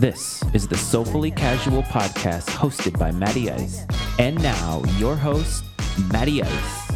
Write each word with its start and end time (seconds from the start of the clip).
This 0.00 0.42
is 0.52 0.66
the 0.66 0.76
Soulfully 0.76 1.30
Casual 1.30 1.84
podcast 1.84 2.48
hosted 2.48 2.98
by 2.98 3.12
Matty 3.12 3.48
Ice. 3.48 3.86
And 4.18 4.42
now, 4.42 4.82
your 4.98 5.14
host, 5.14 5.64
Matty 6.12 6.42
Ice. 6.42 6.92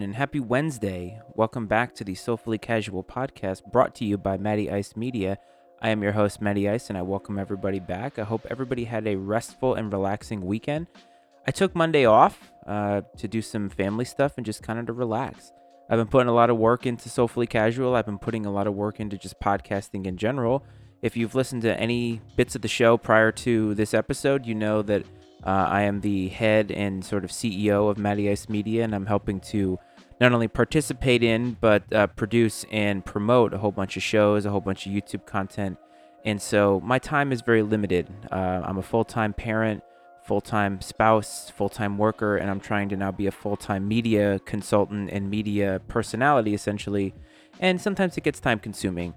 And 0.00 0.14
happy 0.14 0.40
Wednesday. 0.40 1.20
Welcome 1.34 1.66
back 1.66 1.94
to 1.96 2.04
the 2.04 2.14
Soulfully 2.14 2.56
Casual 2.56 3.04
podcast 3.04 3.70
brought 3.70 3.94
to 3.96 4.06
you 4.06 4.16
by 4.16 4.38
Matty 4.38 4.70
Ice 4.70 4.96
Media. 4.96 5.36
I 5.82 5.90
am 5.90 6.02
your 6.02 6.12
host, 6.12 6.40
Matty 6.40 6.66
Ice, 6.66 6.88
and 6.88 6.96
I 6.96 7.02
welcome 7.02 7.38
everybody 7.38 7.78
back. 7.78 8.18
I 8.18 8.22
hope 8.22 8.46
everybody 8.48 8.84
had 8.84 9.06
a 9.06 9.16
restful 9.16 9.74
and 9.74 9.92
relaxing 9.92 10.40
weekend. 10.40 10.86
I 11.46 11.50
took 11.50 11.74
Monday 11.74 12.04
off 12.04 12.52
uh, 12.66 13.02
to 13.16 13.26
do 13.26 13.42
some 13.42 13.68
family 13.68 14.04
stuff 14.04 14.34
and 14.36 14.46
just 14.46 14.62
kind 14.62 14.78
of 14.78 14.86
to 14.86 14.92
relax. 14.92 15.52
I've 15.90 15.98
been 15.98 16.08
putting 16.08 16.28
a 16.28 16.34
lot 16.34 16.50
of 16.50 16.56
work 16.56 16.86
into 16.86 17.08
Soulfully 17.08 17.46
Casual. 17.46 17.96
I've 17.96 18.06
been 18.06 18.18
putting 18.18 18.46
a 18.46 18.50
lot 18.50 18.66
of 18.66 18.74
work 18.74 19.00
into 19.00 19.18
just 19.18 19.40
podcasting 19.40 20.06
in 20.06 20.16
general. 20.16 20.64
If 21.02 21.16
you've 21.16 21.34
listened 21.34 21.62
to 21.62 21.78
any 21.78 22.20
bits 22.36 22.54
of 22.54 22.62
the 22.62 22.68
show 22.68 22.96
prior 22.96 23.32
to 23.32 23.74
this 23.74 23.92
episode, 23.92 24.46
you 24.46 24.54
know 24.54 24.82
that 24.82 25.02
uh, 25.44 25.66
I 25.68 25.82
am 25.82 26.00
the 26.00 26.28
head 26.28 26.70
and 26.70 27.04
sort 27.04 27.24
of 27.24 27.30
CEO 27.30 27.90
of 27.90 27.98
Matty 27.98 28.30
Ice 28.30 28.48
Media, 28.48 28.84
and 28.84 28.94
I'm 28.94 29.06
helping 29.06 29.40
to 29.40 29.78
not 30.20 30.32
only 30.32 30.46
participate 30.46 31.24
in, 31.24 31.56
but 31.60 31.92
uh, 31.92 32.06
produce 32.06 32.64
and 32.70 33.04
promote 33.04 33.52
a 33.52 33.58
whole 33.58 33.72
bunch 33.72 33.96
of 33.96 34.04
shows, 34.04 34.46
a 34.46 34.50
whole 34.50 34.60
bunch 34.60 34.86
of 34.86 34.92
YouTube 34.92 35.26
content. 35.26 35.76
And 36.24 36.40
so 36.40 36.80
my 36.84 37.00
time 37.00 37.32
is 37.32 37.40
very 37.40 37.62
limited. 37.62 38.08
Uh, 38.30 38.62
I'm 38.64 38.78
a 38.78 38.82
full 38.82 39.04
time 39.04 39.32
parent 39.32 39.82
full 40.24 40.40
time 40.40 40.80
spouse, 40.80 41.50
full 41.50 41.68
time 41.68 41.98
worker, 41.98 42.36
and 42.36 42.50
I'm 42.50 42.60
trying 42.60 42.88
to 42.90 42.96
now 42.96 43.10
be 43.10 43.26
a 43.26 43.32
full 43.32 43.56
time 43.56 43.86
media 43.88 44.40
consultant 44.44 45.10
and 45.10 45.30
media 45.30 45.80
personality 45.88 46.54
essentially. 46.54 47.14
And 47.60 47.80
sometimes 47.80 48.16
it 48.16 48.24
gets 48.24 48.40
time 48.40 48.58
consuming. 48.58 49.14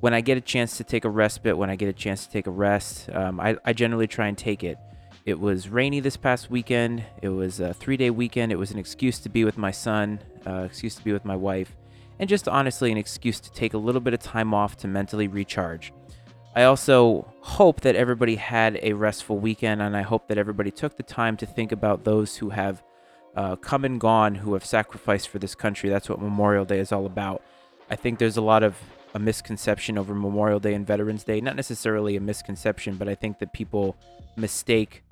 When 0.00 0.14
I 0.14 0.20
get 0.20 0.38
a 0.38 0.40
chance 0.40 0.76
to 0.76 0.84
take 0.84 1.04
a 1.04 1.10
respite, 1.10 1.56
when 1.56 1.70
I 1.70 1.76
get 1.76 1.88
a 1.88 1.92
chance 1.92 2.24
to 2.26 2.30
take 2.30 2.46
a 2.46 2.50
rest, 2.50 3.10
um, 3.10 3.40
I, 3.40 3.56
I 3.64 3.72
generally 3.72 4.06
try 4.06 4.28
and 4.28 4.38
take 4.38 4.62
it. 4.62 4.78
It 5.26 5.38
was 5.38 5.68
rainy 5.68 6.00
this 6.00 6.16
past 6.16 6.50
weekend. 6.50 7.04
It 7.20 7.28
was 7.28 7.60
a 7.60 7.74
three 7.74 7.96
day 7.96 8.10
weekend. 8.10 8.52
It 8.52 8.56
was 8.56 8.70
an 8.70 8.78
excuse 8.78 9.18
to 9.20 9.28
be 9.28 9.44
with 9.44 9.58
my 9.58 9.70
son, 9.70 10.20
uh, 10.46 10.62
excuse 10.62 10.94
to 10.94 11.04
be 11.04 11.12
with 11.12 11.24
my 11.24 11.36
wife, 11.36 11.76
and 12.18 12.28
just 12.28 12.48
honestly, 12.48 12.90
an 12.90 12.98
excuse 12.98 13.40
to 13.40 13.52
take 13.52 13.74
a 13.74 13.78
little 13.78 14.00
bit 14.00 14.14
of 14.14 14.20
time 14.20 14.54
off 14.54 14.76
to 14.78 14.88
mentally 14.88 15.28
recharge. 15.28 15.92
I 16.54 16.64
also 16.64 17.32
hope 17.40 17.82
that 17.82 17.94
everybody 17.94 18.36
had 18.36 18.78
a 18.82 18.92
restful 18.92 19.38
weekend, 19.38 19.80
and 19.80 19.96
I 19.96 20.02
hope 20.02 20.28
that 20.28 20.38
everybody 20.38 20.70
took 20.70 20.96
the 20.96 21.02
time 21.02 21.36
to 21.36 21.46
think 21.46 21.72
about 21.72 22.04
those 22.04 22.36
who 22.36 22.50
have 22.50 22.82
uh, 23.36 23.56
come 23.56 23.84
and 23.84 24.00
gone, 24.00 24.34
who 24.34 24.54
have 24.54 24.64
sacrificed 24.64 25.28
for 25.28 25.38
this 25.38 25.54
country. 25.54 25.88
That's 25.88 26.08
what 26.08 26.20
Memorial 26.20 26.64
Day 26.64 26.80
is 26.80 26.90
all 26.90 27.06
about. 27.06 27.42
I 27.90 27.96
think 27.96 28.18
there's 28.18 28.36
a 28.36 28.42
lot 28.42 28.62
of 28.62 28.76
a 29.14 29.18
misconception 29.18 29.96
over 29.96 30.14
Memorial 30.14 30.60
Day 30.60 30.74
and 30.74 30.86
Veterans 30.86 31.24
Day. 31.24 31.40
Not 31.40 31.56
necessarily 31.56 32.16
a 32.16 32.20
misconception, 32.20 32.96
but 32.96 33.08
I 33.08 33.14
think 33.14 33.38
that 33.38 33.52
people 33.52 33.96
mistake 34.36 35.04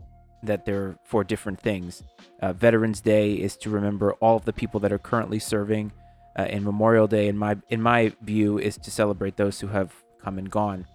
that 0.43 0.65
they're 0.65 0.97
for 1.05 1.25
different 1.25 1.61
things. 1.61 2.03
Uh, 2.41 2.53
Veterans 2.53 3.01
Day 3.01 3.35
is 3.35 3.57
to 3.59 3.71
remember 3.71 4.13
all 4.15 4.37
of 4.37 4.45
the 4.45 4.53
people 4.53 4.81
that 4.81 4.93
are 4.93 4.99
currently 4.99 5.39
serving, 5.39 5.93
uh, 6.39 6.43
and 6.43 6.65
Memorial 6.65 7.07
Day, 7.07 7.29
in 7.29 7.39
my 7.39 7.57
in 7.69 7.81
my 7.81 8.13
view, 8.21 8.59
is 8.59 8.77
to 8.79 8.91
celebrate 8.91 9.37
those 9.37 9.61
who 9.61 9.69
have 9.69 9.95
come 10.23 10.39
and 10.39 10.51
gone. 10.51 10.87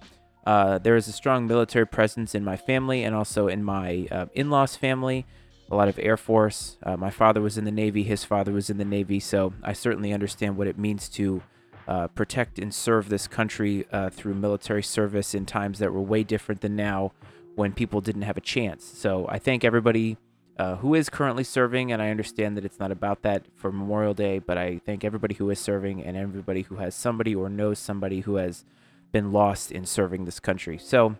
Uh, 0.45 0.77
there 0.77 0.95
is 0.95 1.07
a 1.07 1.11
strong 1.11 1.45
military 1.47 1.85
presence 1.85 2.33
in 2.33 2.43
my 2.43 2.57
family 2.57 3.03
and 3.03 3.15
also 3.15 3.47
in 3.47 3.63
my 3.63 4.07
uh, 4.11 4.25
in 4.33 4.49
law's 4.49 4.75
family. 4.75 5.25
A 5.69 5.75
lot 5.75 5.87
of 5.87 5.97
Air 5.99 6.17
Force. 6.17 6.77
Uh, 6.83 6.97
my 6.97 7.09
father 7.09 7.41
was 7.41 7.57
in 7.57 7.63
the 7.63 7.71
Navy, 7.71 8.03
his 8.03 8.25
father 8.25 8.51
was 8.51 8.69
in 8.69 8.77
the 8.77 8.83
Navy, 8.85 9.21
so 9.21 9.53
I 9.63 9.71
certainly 9.71 10.11
understand 10.11 10.57
what 10.57 10.67
it 10.67 10.77
means 10.77 11.07
to 11.09 11.41
uh, 11.87 12.07
protect 12.07 12.59
and 12.59 12.73
serve 12.73 13.07
this 13.07 13.27
country 13.27 13.85
uh, 13.91 14.09
through 14.09 14.33
military 14.33 14.83
service 14.83 15.33
in 15.33 15.45
times 15.45 15.79
that 15.79 15.93
were 15.93 16.01
way 16.01 16.23
different 16.23 16.61
than 16.61 16.75
now 16.75 17.13
when 17.55 17.71
people 17.73 18.01
didn't 18.01 18.23
have 18.23 18.37
a 18.37 18.41
chance. 18.41 18.83
So 18.83 19.27
I 19.29 19.39
thank 19.39 19.63
everybody 19.63 20.17
uh, 20.57 20.75
who 20.75 20.93
is 20.93 21.09
currently 21.09 21.43
serving, 21.43 21.91
and 21.91 22.01
I 22.01 22.09
understand 22.09 22.57
that 22.57 22.65
it's 22.65 22.79
not 22.79 22.91
about 22.91 23.21
that 23.23 23.45
for 23.55 23.71
Memorial 23.71 24.13
Day, 24.13 24.39
but 24.39 24.57
I 24.57 24.79
thank 24.85 25.03
everybody 25.03 25.35
who 25.35 25.49
is 25.49 25.59
serving 25.59 26.03
and 26.03 26.17
everybody 26.17 26.63
who 26.63 26.75
has 26.75 26.95
somebody 26.95 27.33
or 27.33 27.49
knows 27.49 27.79
somebody 27.79 28.21
who 28.21 28.35
has 28.35 28.65
been 29.11 29.31
lost 29.31 29.71
in 29.71 29.85
serving 29.85 30.25
this 30.25 30.39
country. 30.39 30.77
So 30.77 31.15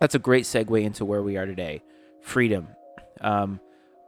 that's 0.00 0.14
a 0.14 0.18
great 0.18 0.44
segue 0.44 0.82
into 0.82 1.04
where 1.04 1.22
we 1.22 1.36
are 1.36 1.46
today 1.46 1.82
freedom. 2.22 2.68
Um, 3.20 3.60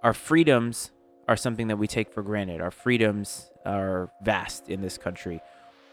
our 0.03 0.12
freedoms 0.12 0.91
are 1.28 1.37
something 1.37 1.69
that 1.69 1.77
we 1.77 1.87
take 1.87 2.12
for 2.12 2.22
granted. 2.22 2.61
Our 2.61 2.71
freedoms 2.71 3.51
are 3.65 4.11
vast 4.22 4.69
in 4.69 4.83
this 4.83 4.99
country, 4.99 5.41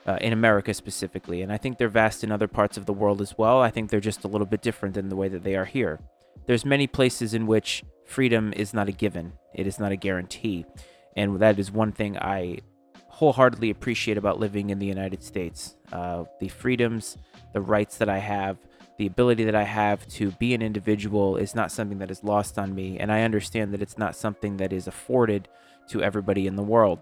uh, 0.06 0.18
in 0.22 0.34
America 0.34 0.74
specifically. 0.74 1.41
And 1.41 1.52
I 1.52 1.58
think 1.58 1.78
they're 1.78 1.88
vast 1.88 2.24
in 2.24 2.31
other 2.31 2.47
parts 2.47 2.78
of 2.78 2.85
the 2.85 2.94
world 2.94 3.22
as 3.22 3.38
well. 3.38 3.62
I 3.62 3.69
think 3.69 3.90
they're 3.90 4.00
just 4.00 4.24
a 4.24 4.28
little 4.28 4.47
bit 4.47 4.62
different 4.62 4.96
than 4.96 5.09
the 5.09 5.16
way 5.16 5.28
that 5.29 5.44
they 5.44 5.56
are 5.56 5.66
here. 5.66 6.00
There's 6.46 6.66
many 6.66 6.88
places 6.88 7.34
in 7.34 7.46
which 7.46 7.84
freedom 8.06 8.53
is 8.56 8.74
not 8.74 8.90
a 8.90 8.91
given, 8.91 9.34
it 9.53 9.68
is 9.68 9.79
not 9.79 9.91
a 9.91 9.96
guarantee. 9.96 10.66
And 11.16 11.40
that 11.40 11.59
is 11.59 11.72
one 11.72 11.91
thing 11.91 12.18
I 12.18 12.59
wholeheartedly 13.19 13.69
appreciate 13.69 14.18
about 14.18 14.40
living 14.40 14.69
in 14.69 14.80
the 14.80 14.85
United 14.85 15.22
States. 15.22 15.75
Uh, 15.91 16.24
the 16.40 16.47
freedoms, 16.47 17.18
the 17.52 17.59
rights 17.59 17.97
that 17.97 18.07
I 18.07 18.19
have, 18.19 18.57
the 18.97 19.07
ability 19.07 19.44
that 19.44 19.56
I 19.56 19.63
have 19.63 20.07
to 20.19 20.31
be 20.31 20.53
an 20.53 20.62
individual 20.62 21.35
is 21.35 21.53
not 21.53 21.69
something 21.69 21.97
that 21.97 22.12
is 22.12 22.24
lost 22.24 22.58
on 22.58 22.74
me. 22.74 22.97
And 22.97 23.12
I 23.12 23.24
understand 23.24 23.74
that 23.74 23.81
it's 23.81 23.97
not 23.97 24.16
something 24.16 24.56
that 24.58 24.72
is 24.72 24.88
afforded 24.88 25.50
to 25.90 26.02
everybody 26.02 26.47
in 26.47 26.56
the 26.56 26.63
world. 26.63 27.00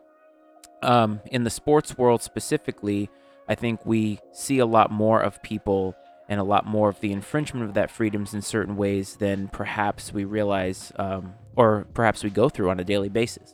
Um, 0.82 1.22
in 1.28 1.44
the 1.44 1.52
sports 1.52 2.00
world 2.00 2.24
specifically, 2.24 3.12
I 3.48 3.54
think 3.54 3.86
we 3.86 4.18
see 4.32 4.58
a 4.58 4.66
lot 4.66 4.90
more 4.90 5.22
of 5.22 5.44
people 5.44 5.96
and 6.28 6.40
a 6.40 6.44
lot 6.44 6.66
more 6.66 6.90
of 6.90 7.00
the 7.00 7.12
infringement 7.12 7.68
of 7.68 7.76
that 7.76 7.92
freedoms 7.92 8.34
in 8.34 8.42
certain 8.42 8.76
ways 8.76 9.18
than 9.18 9.50
perhaps 9.50 10.12
we 10.12 10.26
realize 10.26 10.92
um, 10.96 11.36
or 11.56 11.86
perhaps 11.94 12.24
we 12.24 12.32
go 12.32 12.50
through 12.50 12.72
on 12.72 12.80
a 12.80 12.84
daily 12.84 13.10
basis. 13.10 13.54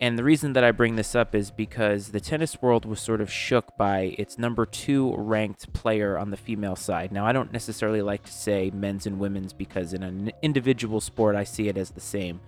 And 0.00 0.18
the 0.18 0.24
reason 0.24 0.54
that 0.54 0.64
I 0.64 0.72
bring 0.72 0.96
this 0.96 1.14
up 1.14 1.34
is 1.34 1.50
because 1.50 2.08
the 2.08 2.20
tennis 2.20 2.62
world 2.62 2.86
was 2.86 3.00
sort 3.00 3.20
of 3.20 3.30
shook 3.30 3.76
by 3.76 4.14
its 4.18 4.38
number 4.38 4.64
two 4.64 5.14
ranked 5.14 5.70
player 5.74 6.16
on 6.16 6.30
the 6.30 6.38
female 6.38 6.74
side. 6.74 7.12
Now, 7.12 7.26
I 7.26 7.32
don't 7.32 7.52
necessarily 7.52 8.00
like 8.00 8.24
to 8.24 8.32
say 8.32 8.70
men's 8.70 9.06
and 9.06 9.18
women's 9.18 9.52
because 9.52 9.92
in 9.92 10.02
an 10.02 10.32
individual 10.40 11.02
sport, 11.02 11.36
I 11.36 11.44
see 11.44 11.68
it 11.68 11.76
as 11.76 11.90
the 11.90 12.00
same. 12.00 12.40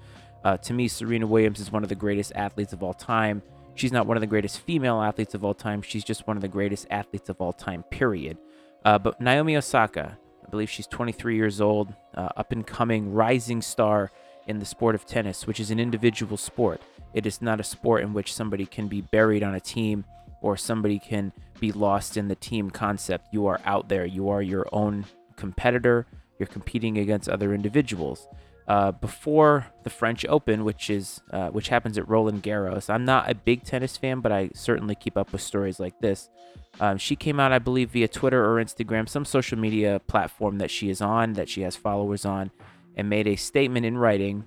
Uh, 0.42 0.56
to 0.56 0.72
me, 0.72 0.88
Serena 0.88 1.26
Williams 1.26 1.60
is 1.60 1.70
one 1.70 1.82
of 1.82 1.90
the 1.90 1.94
greatest 1.94 2.32
athletes 2.34 2.72
of 2.72 2.82
all 2.82 2.94
time. 2.94 3.42
She's 3.74 3.92
not 3.92 4.06
one 4.06 4.16
of 4.16 4.22
the 4.22 4.26
greatest 4.26 4.60
female 4.60 5.02
athletes 5.02 5.34
of 5.34 5.44
all 5.44 5.54
time. 5.54 5.82
She's 5.82 6.04
just 6.04 6.26
one 6.26 6.38
of 6.38 6.40
the 6.40 6.48
greatest 6.48 6.86
athletes 6.90 7.28
of 7.28 7.38
all 7.38 7.52
time, 7.52 7.82
period. 7.84 8.38
Uh, 8.82 8.98
but 8.98 9.20
Naomi 9.20 9.58
Osaka, 9.58 10.16
I 10.44 10.50
believe 10.50 10.70
she's 10.70 10.86
23 10.86 11.36
years 11.36 11.60
old, 11.60 11.94
uh, 12.14 12.30
up 12.34 12.50
and 12.52 12.66
coming 12.66 13.12
rising 13.12 13.60
star 13.60 14.10
in 14.46 14.58
the 14.58 14.64
sport 14.64 14.94
of 14.94 15.04
tennis, 15.04 15.46
which 15.46 15.60
is 15.60 15.70
an 15.70 15.78
individual 15.78 16.38
sport. 16.38 16.80
It 17.14 17.26
is 17.26 17.42
not 17.42 17.60
a 17.60 17.64
sport 17.64 18.02
in 18.02 18.12
which 18.12 18.34
somebody 18.34 18.66
can 18.66 18.88
be 18.88 19.00
buried 19.00 19.42
on 19.42 19.54
a 19.54 19.60
team 19.60 20.04
or 20.40 20.56
somebody 20.56 20.98
can 20.98 21.32
be 21.60 21.72
lost 21.72 22.16
in 22.16 22.28
the 22.28 22.34
team 22.34 22.70
concept. 22.70 23.28
You 23.32 23.46
are 23.46 23.60
out 23.64 23.88
there, 23.88 24.04
you 24.04 24.28
are 24.28 24.42
your 24.42 24.66
own 24.72 25.06
competitor, 25.36 26.06
you're 26.38 26.46
competing 26.46 26.98
against 26.98 27.28
other 27.28 27.54
individuals. 27.54 28.26
Uh, 28.68 28.92
before 28.92 29.66
the 29.82 29.90
French 29.90 30.24
Open, 30.28 30.64
which 30.64 30.88
is 30.88 31.20
uh, 31.32 31.48
which 31.48 31.68
happens 31.68 31.98
at 31.98 32.08
Roland 32.08 32.44
Garros. 32.44 32.88
I'm 32.88 33.04
not 33.04 33.28
a 33.28 33.34
big 33.34 33.64
tennis 33.64 33.96
fan, 33.96 34.20
but 34.20 34.30
I 34.30 34.50
certainly 34.54 34.94
keep 34.94 35.16
up 35.16 35.32
with 35.32 35.40
stories 35.40 35.80
like 35.80 35.98
this. 35.98 36.30
Um, 36.78 36.96
she 36.96 37.16
came 37.16 37.40
out, 37.40 37.50
I 37.52 37.58
believe, 37.58 37.90
via 37.90 38.06
Twitter 38.06 38.44
or 38.44 38.64
Instagram, 38.64 39.08
some 39.08 39.24
social 39.24 39.58
media 39.58 40.00
platform 40.06 40.58
that 40.58 40.70
she 40.70 40.90
is 40.90 41.00
on, 41.00 41.32
that 41.32 41.48
she 41.48 41.62
has 41.62 41.74
followers 41.74 42.24
on, 42.24 42.52
and 42.96 43.10
made 43.10 43.26
a 43.26 43.34
statement 43.34 43.84
in 43.84 43.98
writing 43.98 44.44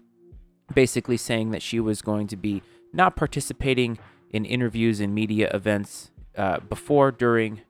basically 0.73 1.17
saying 1.17 1.51
that 1.51 1.61
she 1.61 1.79
was 1.79 2.01
going 2.01 2.27
to 2.27 2.35
be 2.35 2.61
not 2.93 3.15
participating 3.15 3.99
in 4.31 4.45
interviews 4.45 4.99
and 4.99 5.13
media 5.13 5.49
events 5.53 6.11
uh, 6.37 6.59
before, 6.59 7.11
during, 7.11 7.61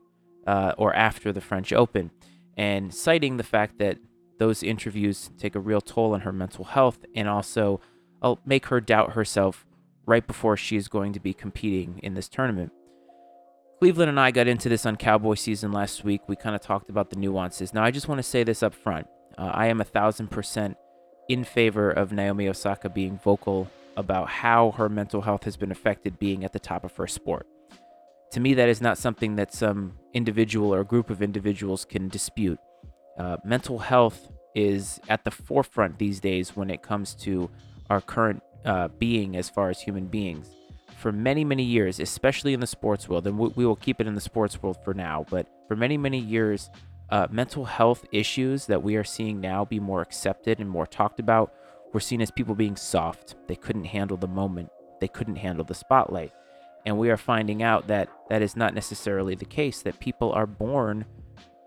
uh, 0.47 0.73
or 0.77 0.93
after 0.95 1.31
the 1.31 1.41
French 1.41 1.73
Open, 1.73 2.11
and 2.57 2.93
citing 2.93 3.37
the 3.37 3.43
fact 3.43 3.77
that 3.79 3.97
those 4.37 4.63
interviews 4.63 5.29
take 5.37 5.55
a 5.55 5.59
real 5.59 5.81
toll 5.81 6.13
on 6.13 6.21
her 6.21 6.31
mental 6.31 6.65
health 6.65 7.05
and 7.15 7.27
also 7.27 7.79
uh, 8.21 8.35
make 8.45 8.67
her 8.67 8.81
doubt 8.81 9.13
herself 9.13 9.65
right 10.05 10.25
before 10.27 10.57
she 10.57 10.75
is 10.75 10.87
going 10.87 11.13
to 11.13 11.19
be 11.19 11.33
competing 11.33 11.99
in 12.03 12.13
this 12.13 12.29
tournament. 12.29 12.71
Cleveland 13.79 14.09
and 14.09 14.19
I 14.19 14.31
got 14.31 14.47
into 14.47 14.69
this 14.69 14.85
on 14.85 14.95
Cowboy 14.95 15.35
season 15.35 15.71
last 15.71 16.03
week. 16.03 16.21
We 16.27 16.35
kind 16.35 16.55
of 16.55 16.61
talked 16.61 16.89
about 16.89 17.09
the 17.09 17.17
nuances. 17.17 17.73
Now, 17.73 17.83
I 17.83 17.91
just 17.91 18.07
want 18.07 18.19
to 18.19 18.23
say 18.23 18.43
this 18.43 18.63
up 18.63 18.73
front. 18.73 19.07
Uh, 19.37 19.51
I 19.53 19.67
am 19.67 19.81
a 19.81 19.85
thousand 19.85 20.31
percent 20.31 20.77
in 21.27 21.43
favor 21.43 21.89
of 21.89 22.11
Naomi 22.11 22.47
Osaka 22.47 22.89
being 22.89 23.17
vocal 23.17 23.69
about 23.97 24.27
how 24.29 24.71
her 24.71 24.89
mental 24.89 25.21
health 25.21 25.43
has 25.43 25.57
been 25.57 25.71
affected 25.71 26.19
being 26.19 26.43
at 26.43 26.53
the 26.53 26.59
top 26.59 26.83
of 26.83 26.95
her 26.97 27.07
sport. 27.07 27.47
To 28.31 28.39
me, 28.39 28.53
that 28.55 28.67
is 28.69 28.81
not 28.81 28.97
something 28.97 29.35
that 29.37 29.53
some 29.53 29.93
individual 30.13 30.73
or 30.73 30.83
group 30.83 31.09
of 31.09 31.21
individuals 31.21 31.85
can 31.85 32.09
dispute. 32.09 32.59
Uh, 33.17 33.37
mental 33.45 33.79
health 33.79 34.31
is 34.53 34.99
at 35.07 35.23
the 35.23 35.31
forefront 35.31 35.97
these 35.99 36.19
days 36.19 36.55
when 36.55 36.69
it 36.69 36.81
comes 36.81 37.13
to 37.15 37.49
our 37.89 38.01
current 38.01 38.43
uh, 38.65 38.89
being 38.99 39.37
as 39.37 39.49
far 39.49 39.69
as 39.69 39.79
human 39.79 40.07
beings. 40.07 40.49
for 41.05 41.11
many, 41.11 41.43
many 41.43 41.63
years, 41.63 41.99
especially 41.99 42.53
in 42.53 42.59
the 42.59 42.67
sports 42.67 43.07
world, 43.07 43.27
and 43.27 43.37
we, 43.37 43.49
we 43.49 43.65
will 43.65 43.75
keep 43.75 44.01
it 44.01 44.07
in 44.07 44.15
the 44.15 44.21
sports 44.21 44.61
world 44.63 44.77
for 44.83 44.93
now, 44.93 45.25
but 45.29 45.47
for 45.67 45.75
many, 45.75 45.97
many 45.97 46.17
years, 46.17 46.69
uh, 47.09 47.27
mental 47.29 47.65
health 47.65 48.05
issues 48.11 48.65
that 48.65 48.83
we 48.83 48.95
are 48.95 49.03
seeing 49.03 49.39
now 49.39 49.65
be 49.65 49.79
more 49.79 50.01
accepted 50.01 50.59
and 50.59 50.69
more 50.69 50.87
talked 50.87 51.19
about 51.19 51.53
were 51.93 51.99
seen 51.99 52.21
as 52.21 52.31
people 52.31 52.55
being 52.55 52.75
soft. 52.75 53.35
They 53.47 53.55
couldn't 53.55 53.85
handle 53.85 54.17
the 54.17 54.27
moment, 54.27 54.69
they 54.99 55.07
couldn't 55.07 55.37
handle 55.37 55.65
the 55.65 55.73
spotlight. 55.73 56.33
And 56.85 56.99
we 56.99 57.09
are 57.09 57.17
finding 57.17 57.63
out 57.63 57.87
that 57.87 58.09
that 58.29 58.41
is 58.41 58.55
not 58.55 58.75
necessarily 58.75 59.33
the 59.33 59.45
case, 59.45 59.81
that 59.81 59.99
people 59.99 60.31
are 60.33 60.45
born, 60.45 61.05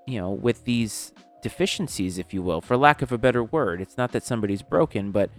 you 0.07 0.21
know, 0.21 0.31
with 0.31 0.65
these 0.65 1.13
deficiencies, 1.43 2.19
if 2.19 2.33
you 2.33 2.43
will, 2.43 2.61
for 2.61 2.77
lack 2.77 3.03
of 3.03 3.11
a 3.11 3.19
better 3.19 3.43
word. 3.43 3.81
It's 3.81 3.97
not 3.97 4.13
that 4.13 4.23
somebody's 4.23 4.63
broken, 4.63 5.11
but 5.11 5.31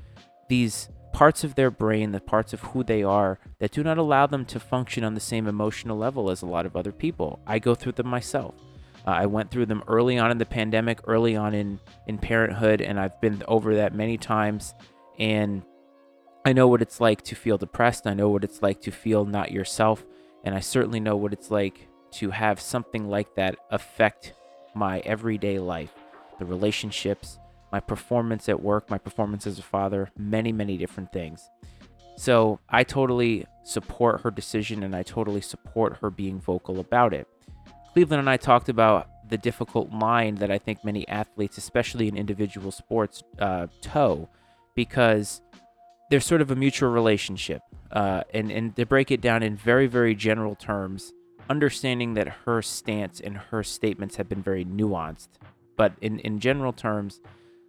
these 0.50 0.90
parts 1.14 1.44
of 1.44 1.56
their 1.56 1.72
brain, 1.72 2.12
the 2.12 2.20
parts 2.20 2.54
of 2.54 2.62
who 2.62 2.84
they 2.84 3.04
are, 3.04 3.40
that 3.60 3.72
do 3.72 3.84
not 3.84 3.98
allow 3.98 4.28
them 4.28 4.46
to 4.46 4.60
function 4.60 5.04
on 5.04 5.14
the 5.14 5.20
same 5.20 5.48
emotional 5.48 5.98
level 5.98 6.30
as 6.30 6.42
a 6.42 6.46
lot 6.48 6.66
of 6.66 6.76
other 6.76 6.92
people. 6.92 7.40
I 7.48 7.60
go 7.60 7.74
through 7.74 7.94
them 7.94 8.08
myself. 8.08 8.56
Uh, 9.10 9.14
I 9.14 9.26
went 9.26 9.50
through 9.50 9.66
them 9.66 9.84
early 9.88 10.20
on 10.20 10.30
in 10.30 10.38
the 10.38 10.46
pandemic, 10.46 11.00
early 11.08 11.36
on 11.36 11.56
in, 11.56 11.80
in 12.06 12.20
parenthood, 12.20 12.80
and 12.80 13.00
I've 13.00 13.20
been 13.20 13.42
over 13.48 13.74
that 13.78 13.96
many 13.96 14.20
times. 14.20 14.76
And 15.18 15.64
I 16.46 16.54
know 16.54 16.68
what 16.68 16.84
it's 16.84 17.02
like 17.02 17.24
to 17.24 17.36
feel 17.36 17.58
depressed. 17.58 18.06
I 18.06 18.14
know 18.14 18.30
what 18.30 18.44
it's 18.44 18.62
like 18.62 18.82
to 18.82 18.92
feel 18.92 19.26
not 19.26 19.52
yourself. 19.52 20.06
And 20.44 20.54
I 20.54 20.60
certainly 20.60 21.00
know 21.00 21.18
what 21.18 21.34
it's 21.34 21.50
like 21.50 21.88
to 22.12 22.30
have 22.30 22.62
something 22.62 23.10
like 23.10 23.34
that 23.34 23.56
affect 23.72 24.34
my 24.76 25.00
everyday 25.00 25.58
life, 25.58 25.96
the 26.38 26.46
relationships, 26.46 27.40
my 27.72 27.80
performance 27.80 28.48
at 28.48 28.62
work, 28.62 28.92
my 28.92 29.00
performance 29.00 29.48
as 29.48 29.58
a 29.58 29.64
father, 29.64 30.12
many, 30.20 30.52
many 30.52 30.78
different 30.78 31.12
things. 31.12 31.50
So 32.16 32.60
I 32.70 32.84
totally 32.84 33.48
support 33.64 34.22
her 34.22 34.30
decision 34.30 34.84
and 34.84 34.96
I 34.96 35.02
totally 35.02 35.42
support 35.42 35.98
her 36.02 36.12
being 36.12 36.40
vocal 36.40 36.80
about 36.80 37.16
it. 37.16 37.28
Cleveland 37.94 38.20
and 38.20 38.30
I 38.30 38.38
talked 38.38 38.70
about 38.70 39.08
the 39.30 39.38
difficult 39.38 39.92
line 39.92 40.36
that 40.36 40.52
I 40.52 40.58
think 40.58 40.84
many 40.84 41.08
athletes, 41.08 41.58
especially 41.58 42.08
in 42.08 42.18
individual 42.18 42.72
sports, 42.72 43.24
uh, 43.40 43.68
toe 43.82 44.30
because 44.76 45.42
there's 46.10 46.26
sort 46.26 46.42
of 46.42 46.52
a 46.52 46.56
mutual 46.56 46.90
relationship. 46.90 47.62
Uh, 47.92 48.24
and, 48.34 48.52
and 48.52 48.76
to 48.76 48.86
break 48.86 49.12
it 49.12 49.22
down 49.22 49.44
in 49.44 49.56
very, 49.56 49.88
very 49.88 50.16
general 50.16 50.56
terms, 50.56 51.14
understanding 51.50 52.14
that 52.14 52.28
her 52.46 52.62
stance 52.62 53.20
and 53.20 53.38
her 53.38 53.64
statements 53.64 54.16
have 54.16 54.30
been 54.30 54.42
very 54.42 54.64
nuanced. 54.66 55.30
But 55.76 55.94
in, 56.02 56.20
in 56.20 56.40
general 56.40 56.74
terms, 56.74 57.22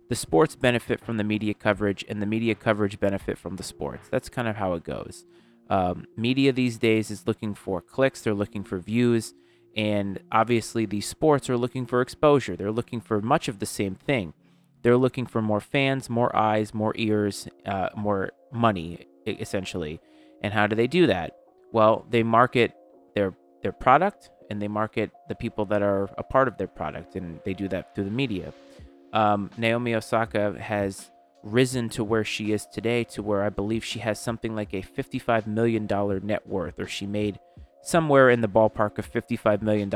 the 0.09 0.17
sports 0.17 0.57
benefit 0.57 1.01
from 1.01 1.17
the 1.17 1.25
media 1.25 1.55
coverage 1.55 2.05
and 2.09 2.21
the 2.21 2.27
media 2.27 2.55
coverage 2.55 2.99
benefit 2.99 3.39
from 3.39 3.57
the 3.57 3.63
sports. 3.63 4.09
That's 4.11 4.29
kind 4.29 4.49
of 4.49 4.57
how 4.57 4.75
it 4.75 4.85
goes. 4.85 5.25
Um, 5.71 6.07
media 6.17 6.53
these 6.53 6.79
days 6.79 7.11
is 7.11 7.27
looking 7.27 7.55
for 7.55 7.81
clicks, 7.81 8.21
they're 8.23 8.35
looking 8.35 8.65
for 8.65 8.79
views, 8.79 9.35
and 9.77 10.21
obviously 10.33 10.87
these 10.87 11.07
sports 11.07 11.49
are 11.49 11.57
looking 11.57 11.87
for 11.87 12.01
exposure. 12.01 12.57
They're 12.57 12.73
looking 12.73 13.01
for 13.01 13.21
much 13.21 13.49
of 13.49 13.59
the 13.59 13.67
same 13.67 13.95
thing. 13.95 14.35
They're 14.83 14.97
looking 14.97 15.27
for 15.27 15.43
more 15.43 15.61
fans, 15.61 16.09
more 16.09 16.35
eyes, 16.35 16.73
more 16.73 16.95
ears, 16.97 17.49
uh, 17.67 17.91
more 17.97 18.33
money, 18.51 19.07
essentially. 19.27 20.01
And 20.43 20.53
how 20.53 20.67
do 20.67 20.75
they 20.75 20.87
do 20.87 21.07
that? 21.07 21.37
Well, 21.73 22.07
they 22.11 22.23
market 22.23 22.75
their 23.15 23.35
their 23.63 23.73
product 23.73 24.31
and 24.49 24.61
they 24.61 24.69
market 24.69 25.11
the 25.29 25.35
people 25.35 25.67
that 25.67 25.83
are 25.83 26.09
a 26.19 26.23
part 26.23 26.49
of 26.49 26.57
their 26.57 26.67
product, 26.67 27.15
and 27.15 27.39
they 27.45 27.55
do 27.55 27.69
that 27.69 27.95
through 27.95 28.05
the 28.05 28.11
media 28.11 28.53
um, 29.13 29.51
Naomi 29.57 29.95
Osaka 29.95 30.59
has 30.61 31.11
risen 31.43 31.89
to 31.91 32.05
where 32.05 32.25
she 32.25 32.53
is 32.53 32.67
today, 32.67 33.05
to 33.05 33.23
where 33.23 33.43
I 33.43 33.49
believe 33.49 33.85
she 33.85 34.01
has 34.01 34.21
something 34.21 34.55
like 34.55 34.73
a 34.73 34.83
$55 34.83 35.47
million 35.47 35.89
net 36.23 36.47
worth, 36.47 36.79
or 36.79 36.87
she 36.87 37.07
made 37.07 37.39
somewhere 37.83 38.31
in 38.31 38.41
the 38.41 38.49
ballpark 38.49 38.99
of 38.99 39.11
$55 39.11 39.63
million 39.63 39.91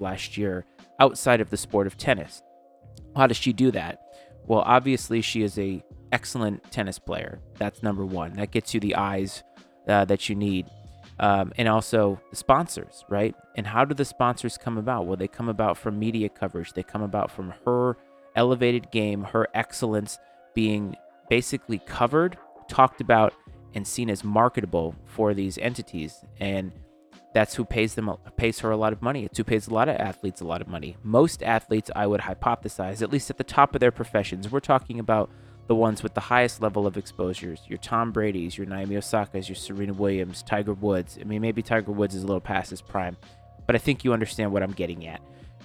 last 0.00 0.36
year 0.36 0.64
outside 1.00 1.40
of 1.40 1.50
the 1.50 1.56
sport 1.56 1.86
of 1.86 1.96
tennis. 1.96 2.42
How 3.14 3.26
does 3.26 3.36
she 3.36 3.52
do 3.52 3.70
that? 3.72 4.00
Well, 4.46 4.62
obviously, 4.64 5.20
she 5.20 5.42
is 5.42 5.58
a 5.58 5.82
excellent 6.12 6.70
tennis 6.70 6.98
player. 6.98 7.40
That's 7.58 7.82
number 7.82 8.06
one. 8.06 8.34
That 8.34 8.50
gets 8.50 8.72
you 8.74 8.80
the 8.80 8.94
eyes 8.94 9.42
uh, 9.88 10.04
that 10.04 10.28
you 10.28 10.34
need. 10.34 10.66
Um, 11.18 11.52
and 11.56 11.66
also 11.66 12.20
the 12.30 12.36
sponsors, 12.36 13.04
right? 13.08 13.34
And 13.56 13.66
how 13.66 13.86
do 13.86 13.94
the 13.94 14.04
sponsors 14.04 14.58
come 14.58 14.76
about? 14.76 15.06
Well, 15.06 15.16
they 15.16 15.28
come 15.28 15.48
about 15.48 15.78
from 15.78 15.98
media 15.98 16.28
coverage. 16.28 16.74
They 16.74 16.82
come 16.82 17.02
about 17.02 17.30
from 17.30 17.54
her 17.64 17.96
elevated 18.34 18.90
game, 18.90 19.24
her 19.24 19.48
excellence 19.54 20.18
being 20.54 20.94
basically 21.30 21.78
covered, 21.86 22.36
talked 22.68 23.00
about, 23.00 23.32
and 23.74 23.86
seen 23.86 24.10
as 24.10 24.24
marketable 24.24 24.94
for 25.06 25.32
these 25.32 25.56
entities. 25.58 26.22
And 26.38 26.70
that's 27.36 27.56
who 27.56 27.66
pays 27.66 27.96
them 27.96 28.10
pays 28.38 28.60
her 28.60 28.70
a 28.70 28.78
lot 28.78 28.94
of 28.94 29.02
money. 29.02 29.26
It's 29.26 29.36
who 29.36 29.44
pays 29.44 29.68
a 29.68 29.74
lot 29.74 29.90
of 29.90 29.96
athletes 29.96 30.40
a 30.40 30.46
lot 30.46 30.62
of 30.62 30.68
money. 30.68 30.96
Most 31.02 31.42
athletes, 31.42 31.90
I 31.94 32.06
would 32.06 32.22
hypothesize, 32.22 33.02
at 33.02 33.12
least 33.12 33.28
at 33.28 33.36
the 33.36 33.44
top 33.44 33.74
of 33.74 33.80
their 33.80 33.90
professions, 33.90 34.50
we're 34.50 34.60
talking 34.60 34.98
about 34.98 35.28
the 35.66 35.74
ones 35.74 36.02
with 36.02 36.14
the 36.14 36.20
highest 36.32 36.62
level 36.62 36.86
of 36.86 36.96
exposures. 36.96 37.60
Your 37.68 37.76
Tom 37.76 38.10
Brady's, 38.10 38.56
your 38.56 38.66
Naomi 38.66 38.96
Osaka's, 38.96 39.50
your 39.50 39.56
Serena 39.56 39.92
Williams, 39.92 40.42
Tiger 40.42 40.72
Woods. 40.72 41.18
I 41.20 41.24
mean, 41.24 41.42
maybe 41.42 41.60
Tiger 41.60 41.92
Woods 41.92 42.14
is 42.14 42.22
a 42.22 42.26
little 42.26 42.40
past 42.40 42.70
his 42.70 42.80
prime, 42.80 43.18
but 43.66 43.76
I 43.76 43.80
think 43.80 44.02
you 44.02 44.14
understand 44.14 44.50
what 44.50 44.62
I'm 44.62 44.72
getting 44.72 45.06
at. 45.06 45.20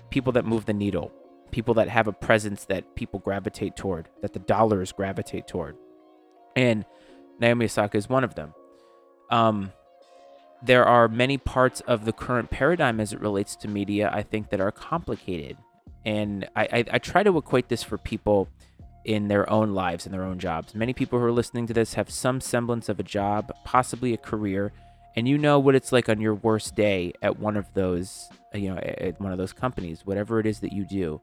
People 0.09 0.33
that 0.33 0.43
move 0.43 0.65
the 0.65 0.73
needle, 0.73 1.09
people 1.51 1.75
that 1.75 1.87
have 1.87 2.09
a 2.09 2.11
presence 2.11 2.65
that 2.65 2.95
people 2.95 3.21
gravitate 3.21 3.77
toward, 3.77 4.09
that 4.21 4.33
the 4.33 4.39
dollars 4.39 4.91
gravitate 4.91 5.47
toward. 5.47 5.77
And 6.53 6.83
Naomi 7.39 7.63
Osaka 7.63 7.97
is 7.97 8.09
one 8.09 8.25
of 8.25 8.35
them. 8.35 8.53
Um, 9.29 9.71
there 10.63 10.85
are 10.85 11.07
many 11.07 11.37
parts 11.37 11.81
of 11.81 12.05
the 12.05 12.13
current 12.13 12.49
paradigm 12.49 12.99
as 12.99 13.13
it 13.13 13.19
relates 13.19 13.55
to 13.57 13.67
media, 13.67 14.09
I 14.13 14.21
think, 14.21 14.49
that 14.49 14.61
are 14.61 14.71
complicated. 14.71 15.57
And 16.05 16.47
I, 16.55 16.63
I, 16.71 16.85
I 16.93 16.99
try 16.99 17.23
to 17.23 17.37
equate 17.37 17.69
this 17.69 17.83
for 17.83 17.97
people 17.97 18.47
in 19.05 19.27
their 19.27 19.49
own 19.49 19.73
lives 19.73 20.05
and 20.05 20.13
their 20.13 20.23
own 20.23 20.39
jobs. 20.39 20.75
Many 20.75 20.93
people 20.93 21.19
who 21.19 21.25
are 21.25 21.31
listening 21.31 21.67
to 21.67 21.73
this 21.73 21.95
have 21.95 22.09
some 22.09 22.39
semblance 22.39 22.89
of 22.89 22.99
a 22.99 23.03
job, 23.03 23.51
possibly 23.63 24.13
a 24.13 24.17
career, 24.17 24.71
and 25.15 25.27
you 25.27 25.37
know 25.37 25.59
what 25.59 25.75
it's 25.75 25.91
like 25.91 26.07
on 26.07 26.21
your 26.21 26.35
worst 26.35 26.75
day 26.75 27.13
at 27.21 27.39
one 27.39 27.57
of 27.57 27.73
those, 27.73 28.29
uh, 28.53 28.57
you 28.57 28.69
know, 28.69 28.77
at 28.77 29.19
one 29.19 29.31
of 29.31 29.37
those 29.37 29.53
companies, 29.53 30.05
whatever 30.05 30.39
it 30.39 30.45
is 30.45 30.59
that 30.59 30.71
you 30.71 30.85
do. 30.85 31.19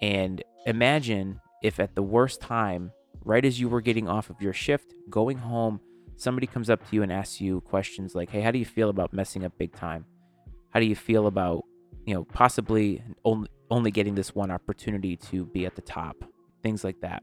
And 0.00 0.42
imagine 0.64 1.40
if 1.62 1.80
at 1.80 1.94
the 1.94 2.02
worst 2.02 2.40
time, 2.40 2.92
right 3.24 3.44
as 3.44 3.60
you 3.60 3.68
were 3.68 3.80
getting 3.80 4.08
off 4.08 4.30
of 4.30 4.40
your 4.40 4.52
shift, 4.52 4.94
going 5.10 5.38
home, 5.38 5.80
somebody 6.16 6.46
comes 6.46 6.70
up 6.70 6.86
to 6.88 6.96
you 6.96 7.02
and 7.02 7.12
asks 7.12 7.40
you 7.40 7.60
questions 7.62 8.14
like, 8.14 8.30
"Hey, 8.30 8.40
how 8.40 8.50
do 8.50 8.58
you 8.58 8.64
feel 8.64 8.88
about 8.88 9.12
messing 9.12 9.44
up 9.44 9.56
big 9.58 9.72
time? 9.72 10.04
How 10.70 10.80
do 10.80 10.86
you 10.86 10.96
feel 10.96 11.26
about, 11.26 11.64
you 12.06 12.14
know, 12.14 12.24
possibly 12.24 13.02
only 13.24 13.48
only 13.70 13.90
getting 13.90 14.14
this 14.14 14.34
one 14.34 14.50
opportunity 14.50 15.16
to 15.16 15.46
be 15.46 15.66
at 15.66 15.74
the 15.74 15.82
top?" 15.82 16.16
Things 16.62 16.84
like 16.84 17.00
that. 17.00 17.22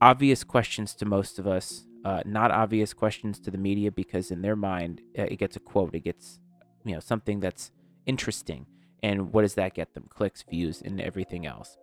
Obvious 0.00 0.44
questions 0.44 0.94
to 0.94 1.04
most 1.04 1.38
of 1.38 1.46
us, 1.46 1.86
uh, 2.04 2.22
not 2.24 2.50
obvious 2.50 2.94
questions 2.94 3.38
to 3.40 3.50
the 3.50 3.58
media 3.58 3.90
because 3.92 4.30
in 4.30 4.40
their 4.40 4.56
mind, 4.56 5.02
uh, 5.18 5.22
it 5.22 5.36
gets 5.36 5.56
a 5.56 5.60
quote, 5.60 5.94
it 5.94 6.00
gets, 6.00 6.40
you 6.84 6.94
know, 6.94 7.00
something 7.00 7.40
that's 7.40 7.70
interesting. 8.06 8.66
And 9.02 9.32
what 9.32 9.42
does 9.42 9.54
that 9.54 9.74
get 9.74 9.94
them? 9.94 10.06
Clicks, 10.08 10.42
views, 10.42 10.82
and 10.82 11.00
everything 11.00 11.46
else. 11.46 11.76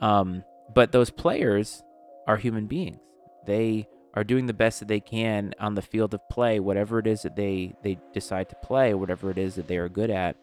Um, 0.00 0.42
but 0.74 0.92
those 0.92 1.10
players 1.10 1.82
are 2.26 2.36
human 2.36 2.66
beings. 2.66 3.00
They 3.46 3.88
are 4.14 4.24
doing 4.24 4.46
the 4.46 4.52
best 4.52 4.80
that 4.80 4.88
they 4.88 5.00
can 5.00 5.54
on 5.60 5.74
the 5.74 5.82
field 5.82 6.14
of 6.14 6.28
play, 6.28 6.58
whatever 6.60 6.98
it 6.98 7.06
is 7.06 7.22
that 7.22 7.36
they 7.36 7.74
they 7.82 7.98
decide 8.12 8.48
to 8.48 8.56
play, 8.56 8.94
whatever 8.94 9.30
it 9.30 9.38
is 9.38 9.54
that 9.54 9.68
they 9.68 9.76
are 9.76 9.88
good 9.88 10.10
at, 10.10 10.36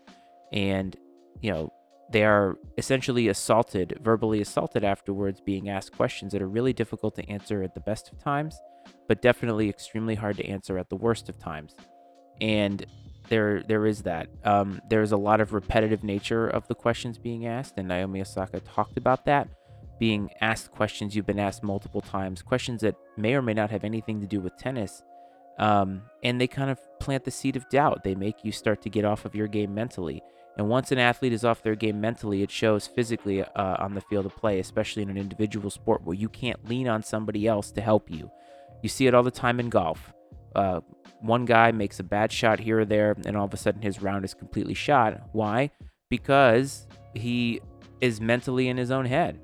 and 0.51 0.95
you 1.41 1.51
know 1.51 1.71
they 2.09 2.23
are 2.23 2.57
essentially 2.77 3.27
assaulted, 3.27 3.99
verbally 4.01 4.41
assaulted 4.41 4.83
afterwards, 4.83 5.41
being 5.41 5.69
asked 5.69 5.95
questions 5.95 6.31
that 6.31 6.41
are 6.41 6.47
really 6.47 6.73
difficult 6.73 7.15
to 7.15 7.29
answer 7.29 7.63
at 7.63 7.73
the 7.73 7.81
best 7.81 8.11
of 8.11 8.23
times, 8.23 8.57
but 9.07 9.21
definitely 9.21 9.69
extremely 9.69 10.15
hard 10.15 10.37
to 10.37 10.45
answer 10.45 10.77
at 10.77 10.89
the 10.89 10.95
worst 10.95 11.27
of 11.27 11.37
times. 11.37 11.75
And 12.39 12.85
there 13.27 13.61
there 13.63 13.85
is 13.85 14.03
that. 14.03 14.29
Um, 14.45 14.81
there's 14.89 15.11
a 15.11 15.17
lot 15.17 15.41
of 15.41 15.53
repetitive 15.53 16.03
nature 16.03 16.47
of 16.47 16.67
the 16.67 16.75
questions 16.75 17.17
being 17.17 17.45
asked, 17.45 17.73
and 17.77 17.87
Naomi 17.87 18.21
Osaka 18.21 18.61
talked 18.61 18.97
about 18.97 19.25
that. 19.25 19.49
Being 19.99 20.29
asked 20.41 20.71
questions 20.71 21.15
you've 21.15 21.25
been 21.25 21.39
asked 21.39 21.63
multiple 21.63 22.01
times, 22.01 22.41
questions 22.41 22.81
that 22.81 22.95
may 23.17 23.33
or 23.33 23.41
may 23.41 23.53
not 23.53 23.71
have 23.71 23.83
anything 23.83 24.21
to 24.21 24.27
do 24.27 24.39
with 24.39 24.57
tennis, 24.57 25.01
um, 25.57 26.03
and 26.23 26.39
they 26.39 26.47
kind 26.47 26.69
of 26.69 26.79
plant 26.99 27.23
the 27.23 27.31
seed 27.31 27.55
of 27.55 27.67
doubt. 27.69 28.03
They 28.03 28.15
make 28.15 28.43
you 28.43 28.51
start 28.51 28.81
to 28.83 28.89
get 28.89 29.05
off 29.05 29.25
of 29.25 29.35
your 29.35 29.47
game 29.47 29.73
mentally. 29.73 30.21
And 30.57 30.69
once 30.69 30.91
an 30.91 30.97
athlete 30.97 31.33
is 31.33 31.45
off 31.45 31.61
their 31.61 31.75
game 31.75 32.01
mentally, 32.01 32.41
it 32.41 32.49
shows 32.49 32.87
physically 32.87 33.43
uh, 33.43 33.75
on 33.79 33.93
the 33.93 34.01
field 34.01 34.25
of 34.25 34.35
play, 34.35 34.59
especially 34.59 35.03
in 35.03 35.09
an 35.09 35.17
individual 35.17 35.69
sport 35.69 36.03
where 36.03 36.15
you 36.15 36.29
can't 36.29 36.67
lean 36.67 36.87
on 36.87 37.03
somebody 37.03 37.47
else 37.47 37.71
to 37.71 37.81
help 37.81 38.09
you. 38.09 38.31
You 38.81 38.89
see 38.89 39.07
it 39.07 39.13
all 39.13 39.23
the 39.23 39.31
time 39.31 39.59
in 39.59 39.69
golf. 39.69 40.13
Uh, 40.55 40.81
one 41.21 41.45
guy 41.45 41.71
makes 41.71 41.99
a 41.99 42.03
bad 42.03 42.31
shot 42.31 42.59
here 42.59 42.79
or 42.79 42.85
there, 42.85 43.15
and 43.25 43.37
all 43.37 43.45
of 43.45 43.53
a 43.53 43.57
sudden 43.57 43.81
his 43.81 44.01
round 44.01 44.25
is 44.25 44.33
completely 44.33 44.73
shot. 44.73 45.29
Why? 45.31 45.71
Because 46.09 46.87
he 47.13 47.61
is 48.01 48.21
mentally 48.21 48.67
in 48.67 48.77
his 48.77 48.91
own 48.91 49.05
head 49.05 49.39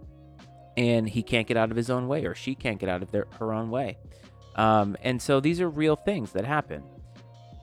and 0.77 1.08
he 1.10 1.24
can't 1.24 1.48
get 1.48 1.58
out 1.58 1.72
of 1.72 1.77
his 1.77 1.89
own 1.89 2.08
way, 2.08 2.25
or 2.25 2.36
she 2.36 2.56
can't 2.56 2.80
get 2.80 2.89
out 2.89 3.01
of 3.03 3.12
their, 3.12 3.27
her 3.39 3.53
own 3.53 3.70
way. 3.70 3.98
Um, 4.56 4.96
and 5.03 5.22
so 5.22 5.39
these 5.39 5.60
are 5.62 5.70
real 5.70 5.96
things 5.96 6.32
that 6.34 6.46
happen. 6.46 6.84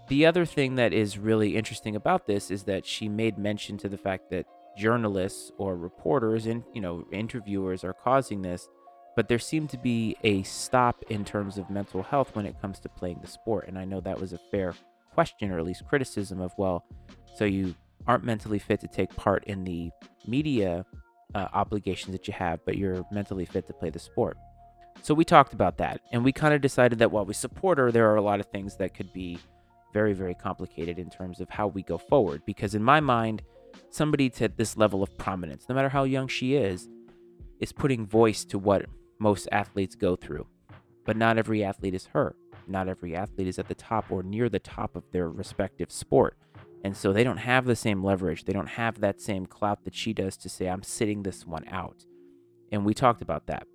the 0.09 0.27
other 0.27 0.45
thing 0.45 0.75
that 0.75 0.93
is 0.93 1.19
really 1.19 1.57
interesting 1.57 1.97
about 1.97 2.27
this 2.27 2.51
is 2.51 2.65
that 2.65 2.85
she 2.85 3.09
made 3.09 3.39
mention 3.39 3.79
to 3.79 3.89
the 3.89 3.97
fact 3.97 4.31
that 4.31 4.47
journalists 4.77 5.53
or 5.59 5.77
reporters 5.77 6.47
and 6.47 6.65
you 6.73 6.81
know 6.81 7.05
interviewers 7.13 7.85
are 7.85 7.93
causing 7.93 8.43
this 8.43 8.69
but 9.17 9.29
there 9.29 9.39
seemed 9.39 9.69
to 9.69 9.77
be 9.79 10.17
a 10.25 10.43
stop 10.45 11.03
in 11.11 11.25
terms 11.25 11.59
of 11.59 11.69
mental 11.69 12.03
health 12.03 12.35
when 12.35 12.47
it 12.47 12.61
comes 12.61 12.79
to 12.81 12.89
playing 12.89 13.19
the 13.21 13.27
sport 13.27 13.67
and 13.69 13.79
i 13.79 13.85
know 13.85 14.01
that 14.01 14.19
was 14.21 14.33
a 14.33 14.39
fair 14.51 14.75
question 15.13 15.51
or 15.51 15.59
at 15.59 15.65
least 15.67 15.87
criticism 15.89 16.41
of 16.41 16.53
well 16.57 16.85
so 17.37 17.45
you 17.45 17.75
aren't 18.07 18.25
mentally 18.25 18.59
fit 18.59 18.81
to 18.81 18.89
take 18.89 19.15
part 19.17 19.45
in 19.45 19.65
the 19.65 19.91
media 20.27 20.85
uh, 21.35 21.49
obligations 21.53 22.13
that 22.13 22.27
you 22.27 22.35
have 22.35 22.61
but 22.65 22.77
you're 22.77 23.05
mentally 23.11 23.45
fit 23.45 23.67
to 23.67 23.73
play 23.73 23.91
the 23.91 23.99
sport. 23.99 24.37
So 25.03 25.15
we 25.15 25.25
talked 25.25 25.53
about 25.53 25.79
that 25.79 26.01
and 26.13 26.25
we 26.25 26.33
kind 26.33 26.55
of 26.55 26.61
decided 26.61 26.99
that 26.99 27.11
while 27.11 27.25
we 27.25 27.35
support 27.35 27.79
her 27.79 27.91
there 27.91 28.11
are 28.11 28.17
a 28.17 28.23
lot 28.23 28.41
of 28.41 28.47
things 28.47 28.77
that 28.77 28.95
could 28.95 29.13
be 29.13 29.39
very 29.93 30.13
very 30.13 30.35
complicated 30.35 30.99
in 30.99 31.11
terms 31.11 31.41
of 31.41 31.51
how 31.51 31.67
we 31.67 31.83
go 31.83 31.99
forward 31.99 32.43
because 32.47 32.75
in 32.75 32.83
my 32.83 33.01
mind 33.01 33.43
somebody 33.91 34.31
to 34.31 34.49
this 34.49 34.77
level 34.77 35.03
of 35.03 35.17
prominence 35.19 35.67
no 35.69 35.75
matter 35.75 35.89
how 35.89 36.05
young 36.05 36.29
she 36.29 36.55
is 36.55 36.89
is 37.61 37.73
putting 37.73 38.07
voice 38.07 38.45
to 38.47 38.59
what 38.59 38.87
most 39.19 39.47
athletes 39.53 39.95
go 39.95 40.17
through. 40.17 40.47
But 41.05 41.17
not 41.17 41.39
every 41.39 41.63
athlete 41.63 41.95
is 41.95 42.07
her. 42.07 42.35
Not 42.67 42.89
every 42.89 43.15
athlete 43.15 43.49
is 43.49 43.59
at 43.59 43.69
the 43.69 43.75
top 43.75 44.11
or 44.11 44.23
near 44.23 44.49
the 44.49 44.59
top 44.59 44.97
of 44.97 45.05
their 45.13 45.29
respective 45.29 45.93
sport 45.93 46.37
and 46.85 46.97
so 46.97 47.13
they 47.13 47.25
don't 47.25 47.39
have 47.39 47.67
the 47.67 47.77
same 47.77 48.03
leverage. 48.03 48.45
They 48.45 48.53
don't 48.53 48.69
have 48.69 49.01
that 49.01 49.21
same 49.21 49.47
clout 49.47 49.85
that 49.85 49.95
she 49.95 50.13
does 50.13 50.37
to 50.39 50.49
say 50.49 50.67
i'm 50.67 50.83
sitting 50.83 51.23
this 51.23 51.47
one 51.47 51.65
out. 51.69 52.05
And 52.73 52.85
we 52.85 52.95
talked 52.95 53.23
about 53.23 53.47
that. 53.47 53.67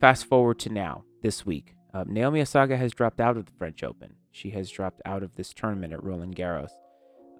Fast 0.00 0.26
forward 0.26 0.58
to 0.60 0.70
now 0.70 1.04
this 1.22 1.44
week 1.46 1.74
uh, 1.94 2.04
naomi 2.06 2.40
osaka 2.40 2.76
has 2.76 2.92
dropped 2.92 3.20
out 3.20 3.36
of 3.36 3.46
the 3.46 3.52
french 3.52 3.82
open. 3.82 4.14
She 4.30 4.50
has 4.50 4.70
dropped 4.70 5.00
out 5.06 5.22
of 5.22 5.34
this 5.34 5.54
tournament 5.54 5.92
at 5.92 6.04
Roland 6.04 6.36
Garros. 6.36 6.70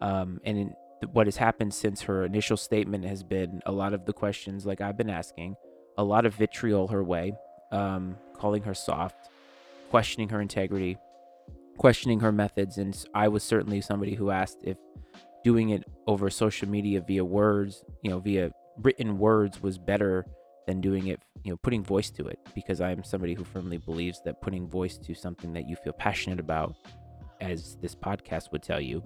Um, 0.01 0.41
and 0.45 0.59
in, 0.59 0.75
what 1.13 1.27
has 1.27 1.37
happened 1.37 1.75
since 1.75 2.03
her 2.03 2.25
initial 2.25 2.57
statement 2.57 3.05
has 3.05 3.23
been 3.23 3.61
a 3.67 3.73
lot 3.73 3.93
of 3.93 4.07
the 4.07 4.13
questions, 4.13 4.65
like 4.65 4.81
I've 4.81 4.97
been 4.97 5.11
asking, 5.11 5.57
a 5.99 6.05
lot 6.05 6.25
of 6.25 6.35
vitriol 6.35 6.89
her 6.89 7.05
way, 7.05 7.35
um, 7.71 8.17
calling 8.35 8.63
her 8.63 8.75
soft, 8.75 9.29
questioning 9.91 10.31
her 10.31 10.41
integrity, 10.41 10.97
questioning 11.77 12.21
her 12.21 12.33
methods. 12.33 12.79
And 12.79 12.97
I 13.15 13.29
was 13.29 13.43
certainly 13.43 13.81
somebody 13.81 14.15
who 14.15 14.31
asked 14.31 14.59
if 14.63 14.77
doing 15.45 15.71
it 15.71 15.85
over 16.07 16.29
social 16.31 16.69
media 16.69 17.01
via 17.01 17.25
words, 17.25 17.85
you 18.03 18.11
know, 18.11 18.19
via 18.19 18.51
written 18.79 19.19
words 19.19 19.63
was 19.63 19.79
better 19.79 20.27
than 20.67 20.81
doing 20.81 21.07
it, 21.07 21.21
you 21.45 21.53
know, 21.53 21.57
putting 21.63 21.85
voice 21.85 22.11
to 22.11 22.27
it 22.27 22.39
because 22.55 22.81
I 22.81 22.91
am 22.91 23.05
somebody 23.05 23.35
who 23.35 23.45
firmly 23.45 23.79
believes 23.79 24.21
that 24.25 24.43
putting 24.43 24.69
voice 24.69 24.99
to 24.99 25.15
something 25.15 25.53
that 25.53 25.69
you 25.69 25.77
feel 25.77 25.93
passionate 25.93 26.41
about, 26.41 26.75
as 27.41 27.77
this 27.81 27.95
podcast 27.95 28.51
would 28.51 28.63
tell 28.63 28.81
you, 28.81 29.03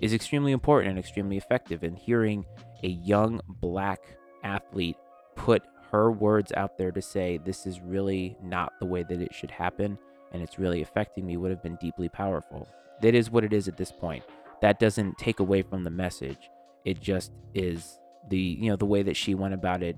is 0.00 0.12
extremely 0.12 0.52
important 0.52 0.90
and 0.90 0.98
extremely 0.98 1.38
effective. 1.38 1.82
And 1.82 1.98
hearing 1.98 2.44
a 2.84 2.88
young 2.88 3.40
black 3.48 4.00
athlete 4.44 4.96
put 5.34 5.62
her 5.90 6.10
words 6.10 6.52
out 6.52 6.76
there 6.76 6.92
to 6.92 7.00
say, 7.00 7.38
this 7.38 7.66
is 7.66 7.80
really 7.80 8.36
not 8.42 8.74
the 8.78 8.86
way 8.86 9.04
that 9.08 9.22
it 9.22 9.34
should 9.34 9.50
happen 9.50 9.98
and 10.32 10.42
it's 10.42 10.58
really 10.58 10.82
affecting 10.82 11.26
me 11.26 11.36
would 11.36 11.50
have 11.50 11.62
been 11.62 11.78
deeply 11.80 12.08
powerful. 12.08 12.68
That 13.02 13.14
is 13.14 13.30
what 13.30 13.44
it 13.44 13.52
is 13.52 13.68
at 13.68 13.76
this 13.76 13.92
point. 13.92 14.24
That 14.60 14.80
doesn't 14.80 15.18
take 15.18 15.40
away 15.40 15.62
from 15.62 15.84
the 15.84 15.90
message. 15.90 16.50
It 16.84 17.00
just 17.00 17.32
is 17.54 17.98
the 18.28 18.38
you 18.38 18.70
know 18.70 18.76
the 18.76 18.86
way 18.86 19.02
that 19.02 19.16
she 19.16 19.34
went 19.34 19.54
about 19.54 19.82
it 19.82 19.96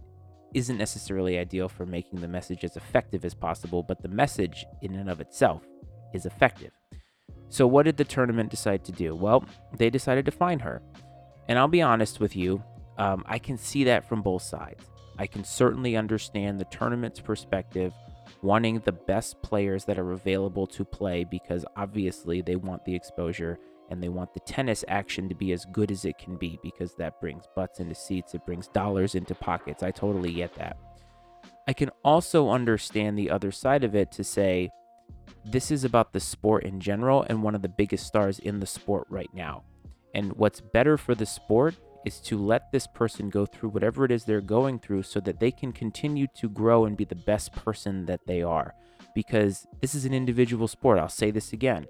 isn't 0.55 0.79
necessarily 0.79 1.39
ideal 1.39 1.69
for 1.69 1.87
making 1.87 2.21
the 2.21 2.29
message 2.29 2.65
as 2.65 2.77
effective 2.77 3.25
as 3.25 3.35
possible, 3.35 3.83
but 3.83 4.03
the 4.03 4.09
message 4.09 4.67
in 4.83 4.95
and 4.97 5.09
of 5.09 5.21
itself 5.21 5.63
is 6.13 6.27
effective. 6.27 6.73
So, 7.49 7.67
what 7.67 7.85
did 7.85 7.97
the 7.97 8.05
tournament 8.05 8.51
decide 8.51 8.85
to 8.85 8.93
do? 8.93 9.15
Well, 9.15 9.45
they 9.77 9.91
decided 9.91 10.25
to 10.27 10.31
fine 10.31 10.61
her. 10.61 10.83
And 11.49 11.59
I'll 11.59 11.69
be 11.69 11.83
honest 11.83 12.21
with 12.21 12.37
you, 12.37 12.63
um, 12.99 13.25
I 13.27 13.39
can 13.39 13.59
see 13.59 13.85
that 13.85 14.09
from 14.09 14.23
both 14.23 14.43
sides. 14.43 14.85
I 15.19 15.27
can 15.27 15.45
certainly 15.45 15.97
understand 15.97 16.61
the 16.61 16.65
tournament's 16.67 17.21
perspective, 17.21 17.93
wanting 18.43 18.81
the 18.81 18.93
best 18.93 19.41
players 19.43 19.85
that 19.85 19.99
are 19.99 20.13
available 20.13 20.67
to 20.67 20.85
play 20.85 21.25
because 21.25 21.65
obviously 21.77 22.41
they 22.41 22.57
want 22.57 22.85
the 22.85 22.95
exposure 22.95 23.59
and 23.91 24.03
they 24.03 24.09
want 24.09 24.33
the 24.33 24.41
tennis 24.41 24.85
action 24.89 25.29
to 25.29 25.35
be 25.35 25.53
as 25.53 25.67
good 25.73 25.91
as 25.91 26.05
it 26.05 26.17
can 26.17 26.37
be 26.37 26.59
because 26.63 26.95
that 26.95 27.21
brings 27.21 27.45
butts 27.55 27.81
into 27.81 27.95
seats, 27.95 28.35
it 28.35 28.47
brings 28.47 28.69
dollars 28.69 29.15
into 29.15 29.35
pockets. 29.35 29.83
I 29.83 29.91
totally 29.91 30.33
get 30.33 30.55
that. 30.55 30.79
I 31.67 31.73
can 31.73 31.91
also 32.05 32.51
understand 32.51 33.19
the 33.19 33.31
other 33.31 33.51
side 33.51 33.85
of 33.85 33.95
it 33.95 34.13
to 34.13 34.25
say 34.25 34.71
this 35.45 35.71
is 35.71 35.85
about 35.85 36.13
the 36.13 36.21
sport 36.21 36.65
in 36.65 36.81
general 36.81 37.25
and 37.29 37.43
one 37.43 37.55
of 37.55 37.63
the 37.63 37.69
biggest 37.69 38.07
stars 38.07 38.39
in 38.39 38.61
the 38.61 38.67
sport 38.67 39.07
right 39.11 39.31
now. 39.35 39.65
And 40.15 40.33
what's 40.35 40.61
better 40.61 40.97
for 40.97 41.15
the 41.15 41.27
sport 41.27 41.75
is 42.05 42.21
to 42.21 42.39
let 42.39 42.73
this 42.73 42.87
person 42.87 43.31
go 43.31 43.47
through 43.47 43.71
whatever 43.71 44.05
it 44.05 44.11
is 44.11 44.25
they're 44.25 44.41
going 44.41 44.79
through 44.79 45.03
so 45.03 45.21
that 45.21 45.41
they 45.41 45.51
can 45.51 45.73
continue 45.73 46.27
to 46.37 46.49
grow 46.49 46.85
and 46.85 46.97
be 46.97 47.05
the 47.05 47.15
best 47.15 47.53
person 47.53 48.07
that 48.07 48.21
they 48.27 48.43
are. 48.43 48.75
Because 49.15 49.67
this 49.81 49.95
is 49.95 50.05
an 50.05 50.15
individual 50.15 50.69
sport. 50.69 50.99
I'll 50.99 51.09
say 51.09 51.31
this 51.31 51.53
again 51.53 51.87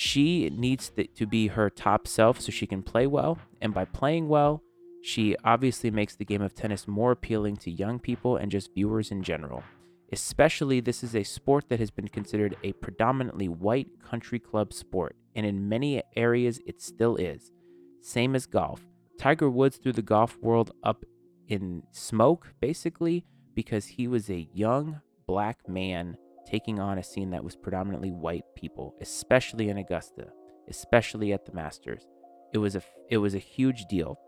she 0.00 0.48
needs 0.48 0.90
to 1.14 1.26
be 1.26 1.48
her 1.48 1.68
top 1.68 2.08
self 2.08 2.40
so 2.40 2.50
she 2.50 2.66
can 2.66 2.82
play 2.82 3.06
well. 3.06 3.36
And 3.60 3.74
by 3.74 3.84
playing 3.84 4.28
well, 4.28 4.62
she 5.02 5.36
obviously 5.44 5.90
makes 5.90 6.16
the 6.16 6.24
game 6.24 6.40
of 6.40 6.54
tennis 6.54 6.88
more 6.88 7.12
appealing 7.12 7.58
to 7.58 7.70
young 7.70 7.98
people 7.98 8.38
and 8.38 8.50
just 8.50 8.72
viewers 8.72 9.10
in 9.10 9.22
general. 9.22 9.62
Especially, 10.10 10.80
this 10.80 11.04
is 11.04 11.14
a 11.14 11.22
sport 11.22 11.68
that 11.68 11.80
has 11.80 11.90
been 11.90 12.08
considered 12.08 12.56
a 12.64 12.72
predominantly 12.72 13.48
white 13.48 13.88
country 14.02 14.38
club 14.38 14.72
sport, 14.72 15.16
and 15.34 15.44
in 15.44 15.68
many 15.68 16.02
areas 16.16 16.60
it 16.66 16.80
still 16.80 17.16
is. 17.16 17.52
Same 18.00 18.34
as 18.34 18.46
golf. 18.46 18.80
Tiger 19.20 19.50
Woods 19.50 19.76
threw 19.76 19.92
the 19.92 20.00
golf 20.00 20.38
world 20.40 20.70
up 20.82 21.04
in 21.46 21.82
smoke, 21.90 22.54
basically, 22.58 23.26
because 23.54 23.84
he 23.84 24.08
was 24.08 24.30
a 24.30 24.48
young 24.54 25.02
black 25.26 25.68
man 25.68 26.16
taking 26.46 26.80
on 26.80 26.96
a 26.96 27.02
scene 27.02 27.28
that 27.32 27.44
was 27.44 27.54
predominantly 27.54 28.10
white 28.10 28.46
people, 28.56 28.94
especially 28.98 29.68
in 29.68 29.76
Augusta, 29.76 30.28
especially 30.70 31.34
at 31.34 31.44
the 31.44 31.52
Masters. 31.52 32.06
It 32.54 32.58
was 32.58 32.74
a 32.74 32.82
it 33.10 33.18
was 33.18 33.34
a 33.34 33.38
huge 33.38 33.84
deal. 33.90 34.18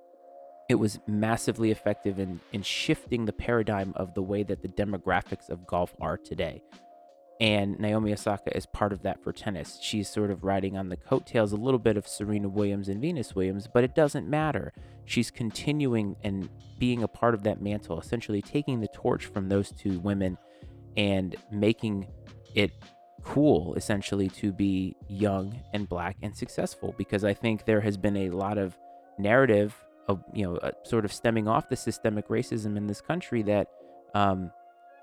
It 0.68 0.74
was 0.74 1.00
massively 1.06 1.70
effective 1.70 2.18
in 2.18 2.40
in 2.52 2.60
shifting 2.60 3.24
the 3.24 3.32
paradigm 3.32 3.94
of 3.96 4.12
the 4.12 4.22
way 4.22 4.42
that 4.42 4.60
the 4.60 4.68
demographics 4.68 5.48
of 5.48 5.66
golf 5.66 5.94
are 6.02 6.18
today. 6.18 6.60
And 7.42 7.76
Naomi 7.80 8.12
Osaka 8.12 8.56
is 8.56 8.66
part 8.66 8.92
of 8.92 9.02
that 9.02 9.20
for 9.20 9.32
tennis. 9.32 9.80
She's 9.82 10.08
sort 10.08 10.30
of 10.30 10.44
riding 10.44 10.76
on 10.76 10.90
the 10.90 10.96
coattails 10.96 11.52
a 11.52 11.56
little 11.56 11.80
bit 11.80 11.96
of 11.96 12.06
Serena 12.06 12.48
Williams 12.48 12.88
and 12.88 13.00
Venus 13.00 13.34
Williams, 13.34 13.66
but 13.66 13.82
it 13.82 13.96
doesn't 13.96 14.28
matter. 14.28 14.72
She's 15.06 15.28
continuing 15.32 16.14
and 16.22 16.48
being 16.78 17.02
a 17.02 17.08
part 17.08 17.34
of 17.34 17.42
that 17.42 17.60
mantle, 17.60 17.98
essentially 17.98 18.42
taking 18.42 18.78
the 18.78 18.86
torch 18.94 19.26
from 19.26 19.48
those 19.48 19.72
two 19.72 19.98
women 19.98 20.38
and 20.96 21.34
making 21.50 22.06
it 22.54 22.70
cool 23.24 23.74
essentially 23.74 24.28
to 24.28 24.52
be 24.52 24.94
young 25.08 25.60
and 25.72 25.88
black 25.88 26.16
and 26.22 26.36
successful 26.36 26.94
because 26.96 27.24
I 27.24 27.34
think 27.34 27.64
there 27.64 27.80
has 27.80 27.96
been 27.96 28.16
a 28.18 28.30
lot 28.30 28.56
of 28.56 28.78
narrative 29.18 29.74
of 30.06 30.22
you 30.32 30.44
know 30.44 30.56
uh, 30.58 30.70
sort 30.84 31.04
of 31.04 31.12
stemming 31.12 31.48
off 31.48 31.68
the 31.68 31.76
systemic 31.76 32.28
racism 32.28 32.76
in 32.76 32.86
this 32.88 33.00
country 33.00 33.42
that 33.42 33.68
um 34.14 34.50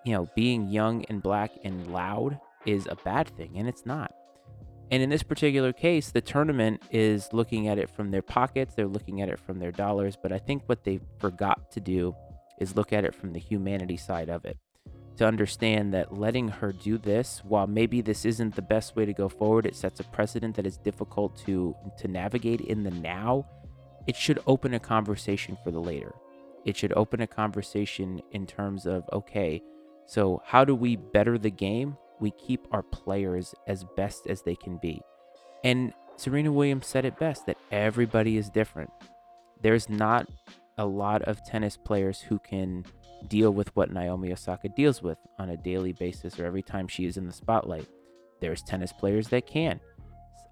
you 0.05 0.13
know 0.13 0.29
being 0.35 0.69
young 0.69 1.05
and 1.05 1.21
black 1.21 1.51
and 1.63 1.91
loud 1.91 2.39
is 2.65 2.87
a 2.89 2.95
bad 2.95 3.27
thing 3.29 3.53
and 3.55 3.67
it's 3.67 3.85
not. 3.85 4.13
And 4.91 5.03
in 5.03 5.09
this 5.11 5.21
particular 5.21 5.71
case, 5.71 6.09
the 6.09 6.21
tournament 6.21 6.81
is 6.89 7.29
looking 7.31 7.67
at 7.67 7.77
it 7.77 7.91
from 7.91 8.09
their 8.09 8.23
pockets, 8.23 8.73
they're 8.73 8.87
looking 8.87 9.21
at 9.21 9.29
it 9.29 9.39
from 9.39 9.59
their 9.59 9.71
dollars, 9.71 10.17
but 10.21 10.31
I 10.31 10.39
think 10.39 10.63
what 10.65 10.83
they 10.83 10.99
forgot 11.19 11.71
to 11.73 11.79
do 11.79 12.15
is 12.59 12.75
look 12.75 12.91
at 12.91 13.05
it 13.05 13.13
from 13.13 13.33
the 13.33 13.39
humanity 13.39 13.97
side 13.97 14.29
of 14.29 14.45
it 14.45 14.57
to 15.19 15.25
understand 15.25 15.93
that 15.93 16.17
letting 16.17 16.47
her 16.47 16.71
do 16.71 16.97
this, 16.97 17.41
while 17.43 17.67
maybe 17.67 17.99
this 17.99 18.23
isn't 18.23 18.55
the 18.55 18.61
best 18.61 18.95
way 18.95 19.05
to 19.05 19.11
go 19.11 19.27
forward, 19.27 19.65
it 19.65 19.75
sets 19.75 19.99
a 19.99 20.03
precedent 20.05 20.55
that 20.55 20.65
is 20.65 20.77
difficult 20.77 21.35
to 21.45 21.75
to 21.97 22.07
navigate 22.07 22.61
in 22.61 22.83
the 22.83 22.91
now. 22.91 23.45
It 24.07 24.15
should 24.15 24.39
open 24.47 24.73
a 24.73 24.79
conversation 24.79 25.57
for 25.61 25.71
the 25.71 25.81
later. 25.81 26.15
It 26.63 26.77
should 26.77 26.93
open 26.93 27.19
a 27.19 27.27
conversation 27.27 28.21
in 28.31 28.47
terms 28.47 28.85
of 28.85 29.03
okay, 29.11 29.61
so 30.09 30.41
how 30.43 30.65
do 30.65 30.73
we 30.73 30.95
better 30.95 31.37
the 31.37 31.51
game? 31.51 31.95
We 32.19 32.31
keep 32.31 32.67
our 32.71 32.81
players 32.81 33.53
as 33.67 33.85
best 33.95 34.25
as 34.25 34.41
they 34.41 34.55
can 34.55 34.77
be. 34.77 35.01
And 35.63 35.93
Serena 36.15 36.51
Williams 36.51 36.87
said 36.87 37.05
it 37.05 37.19
best 37.19 37.45
that 37.45 37.59
everybody 37.71 38.35
is 38.35 38.49
different. 38.49 38.89
There's 39.61 39.87
not 39.87 40.27
a 40.79 40.85
lot 40.87 41.21
of 41.21 41.45
tennis 41.45 41.77
players 41.77 42.21
who 42.21 42.39
can 42.39 42.85
deal 43.27 43.51
with 43.51 43.75
what 43.75 43.91
Naomi 43.91 44.31
Osaka 44.31 44.69
deals 44.69 45.03
with 45.03 45.19
on 45.37 45.51
a 45.51 45.57
daily 45.57 45.93
basis 45.93 46.39
or 46.39 46.45
every 46.47 46.63
time 46.63 46.87
she 46.87 47.05
is 47.05 47.15
in 47.15 47.27
the 47.27 47.31
spotlight. 47.31 47.85
There's 48.41 48.63
tennis 48.63 48.91
players 48.91 49.27
that 49.27 49.45
can. 49.45 49.79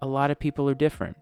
A 0.02 0.06
lot 0.06 0.30
of 0.30 0.38
people 0.38 0.68
are 0.70 0.74
different. 0.74 1.16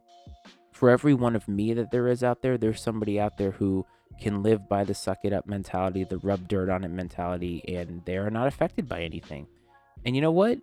For 0.73 0.91
every 0.91 1.15
one 1.15 1.37
of 1.37 1.49
me 1.49 1.73
that 1.73 1.91
there 1.91 2.09
is 2.09 2.23
out 2.23 2.43
there, 2.43 2.59
there's 2.59 2.83
somebody 2.83 3.19
out 3.19 3.39
there 3.39 3.53
who 3.53 3.87
can 4.21 4.43
live 4.43 4.69
by 4.69 4.85
the 4.85 4.95
suck 4.95 5.19
it 5.25 5.33
up 5.33 5.47
mentality, 5.47 6.05
the 6.05 6.19
rub 6.19 6.49
dirt 6.49 6.71
on 6.71 6.85
it 6.85 6.89
mentality, 6.89 7.63
and 7.69 8.03
they 8.05 8.17
are 8.17 8.31
not 8.31 8.47
affected 8.47 8.89
by 8.89 9.03
anything. 9.03 9.47
And 10.05 10.15
you 10.15 10.23
know 10.23 10.31
what? 10.31 10.59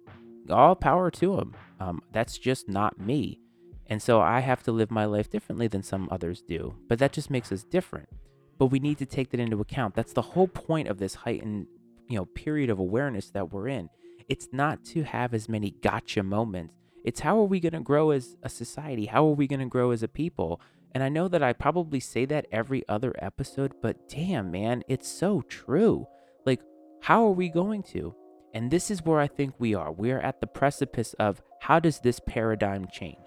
All 0.50 0.76
power 0.76 1.12
to 1.12 1.36
them. 1.36 1.56
Um, 1.80 2.02
that's 2.12 2.38
just 2.38 2.68
not 2.68 3.00
me. 3.00 3.40
And 3.88 4.02
so 4.02 4.22
I 4.22 4.40
have 4.40 4.64
to 4.64 4.72
live 4.72 4.92
my 4.92 5.06
life 5.06 5.30
differently 5.30 5.68
than 5.68 5.84
some 5.84 6.08
others 6.10 6.42
do. 6.42 6.76
But 6.88 7.00
that 7.00 7.14
just 7.14 7.30
makes 7.30 7.52
us 7.52 7.64
different. 7.64 8.10
But 8.58 8.68
we 8.68 8.80
need 8.80 8.98
to 9.00 9.06
take 9.06 9.30
that 9.32 9.40
into 9.40 9.60
account. 9.60 9.96
That's 9.96 10.14
the 10.14 10.22
whole 10.22 10.48
point 10.48 10.88
of 10.88 11.00
this 11.00 11.16
heightened, 11.16 11.68
you 12.08 12.18
know, 12.18 12.26
period 12.26 12.70
of 12.70 12.80
awareness 12.80 13.30
that 13.32 13.52
we're 13.52 13.68
in. 13.68 13.90
It's 14.30 14.48
not 14.52 14.84
to 14.86 15.04
have 15.04 15.34
as 15.34 15.50
many 15.50 15.72
gotcha 15.72 16.24
moments. 16.24 16.74
It's 17.04 17.20
how 17.20 17.38
are 17.40 17.46
we 17.46 17.60
going 17.60 17.74
to 17.74 17.82
grow 17.82 18.12
as 18.12 18.38
a 18.42 18.50
society? 18.50 19.08
How 19.08 19.26
are 19.26 19.34
we 19.34 19.48
going 19.48 19.60
to 19.60 19.66
grow 19.66 19.92
as 19.92 20.04
a 20.04 20.08
people? 20.08 20.62
And 20.94 21.04
I 21.04 21.10
know 21.10 21.28
that 21.28 21.42
I 21.42 21.54
probably 21.54 22.00
say 22.00 22.26
that 22.26 22.46
every 22.52 22.88
other 22.88 23.14
episode, 23.18 23.74
but 23.82 24.08
damn, 24.08 24.52
man, 24.52 24.84
it's 24.88 25.08
so 25.08 25.42
true. 25.42 26.08
Like, 26.46 26.62
how 27.02 27.26
are 27.26 27.32
we 27.32 27.50
going 27.50 27.84
to? 27.84 28.16
And 28.54 28.70
this 28.70 28.92
is 28.92 29.04
where 29.04 29.20
I 29.20 29.28
think 29.28 29.56
we 29.58 29.74
are. 29.74 29.92
We 29.92 30.12
are 30.12 30.20
at 30.20 30.40
the 30.40 30.48
precipice 30.48 31.16
of 31.16 31.42
how 31.62 31.80
does 31.80 32.00
this 32.00 32.20
paradigm 32.20 32.88
change? 32.92 33.26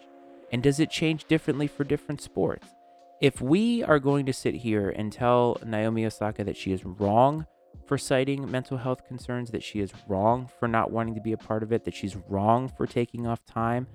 And 0.52 0.62
does 0.62 0.78
it 0.78 0.90
change 0.90 1.24
differently 1.24 1.66
for 1.66 1.82
different 1.82 2.20
sports? 2.20 2.68
If 3.20 3.40
we 3.40 3.82
are 3.82 3.98
going 3.98 4.26
to 4.26 4.32
sit 4.32 4.54
here 4.56 4.90
and 4.90 5.12
tell 5.12 5.56
Naomi 5.64 6.06
Osaka 6.06 6.44
that 6.44 6.56
she 6.56 6.70
is 6.70 6.84
wrong 6.84 7.46
for 7.86 7.98
citing 7.98 8.48
mental 8.50 8.76
health 8.76 9.06
concerns, 9.06 9.50
that 9.50 9.62
she 9.62 9.80
is 9.80 9.92
wrong 10.06 10.48
for 10.60 10.68
not 10.68 10.92
wanting 10.92 11.14
to 11.14 11.20
be 11.20 11.32
a 11.32 11.38
part 11.38 11.62
of 11.62 11.72
it, 11.72 11.84
that 11.84 11.94
she's 11.94 12.16
wrong 12.28 12.68
for 12.68 12.86
taking 12.86 13.26
off 13.26 13.44
time, 13.46 13.86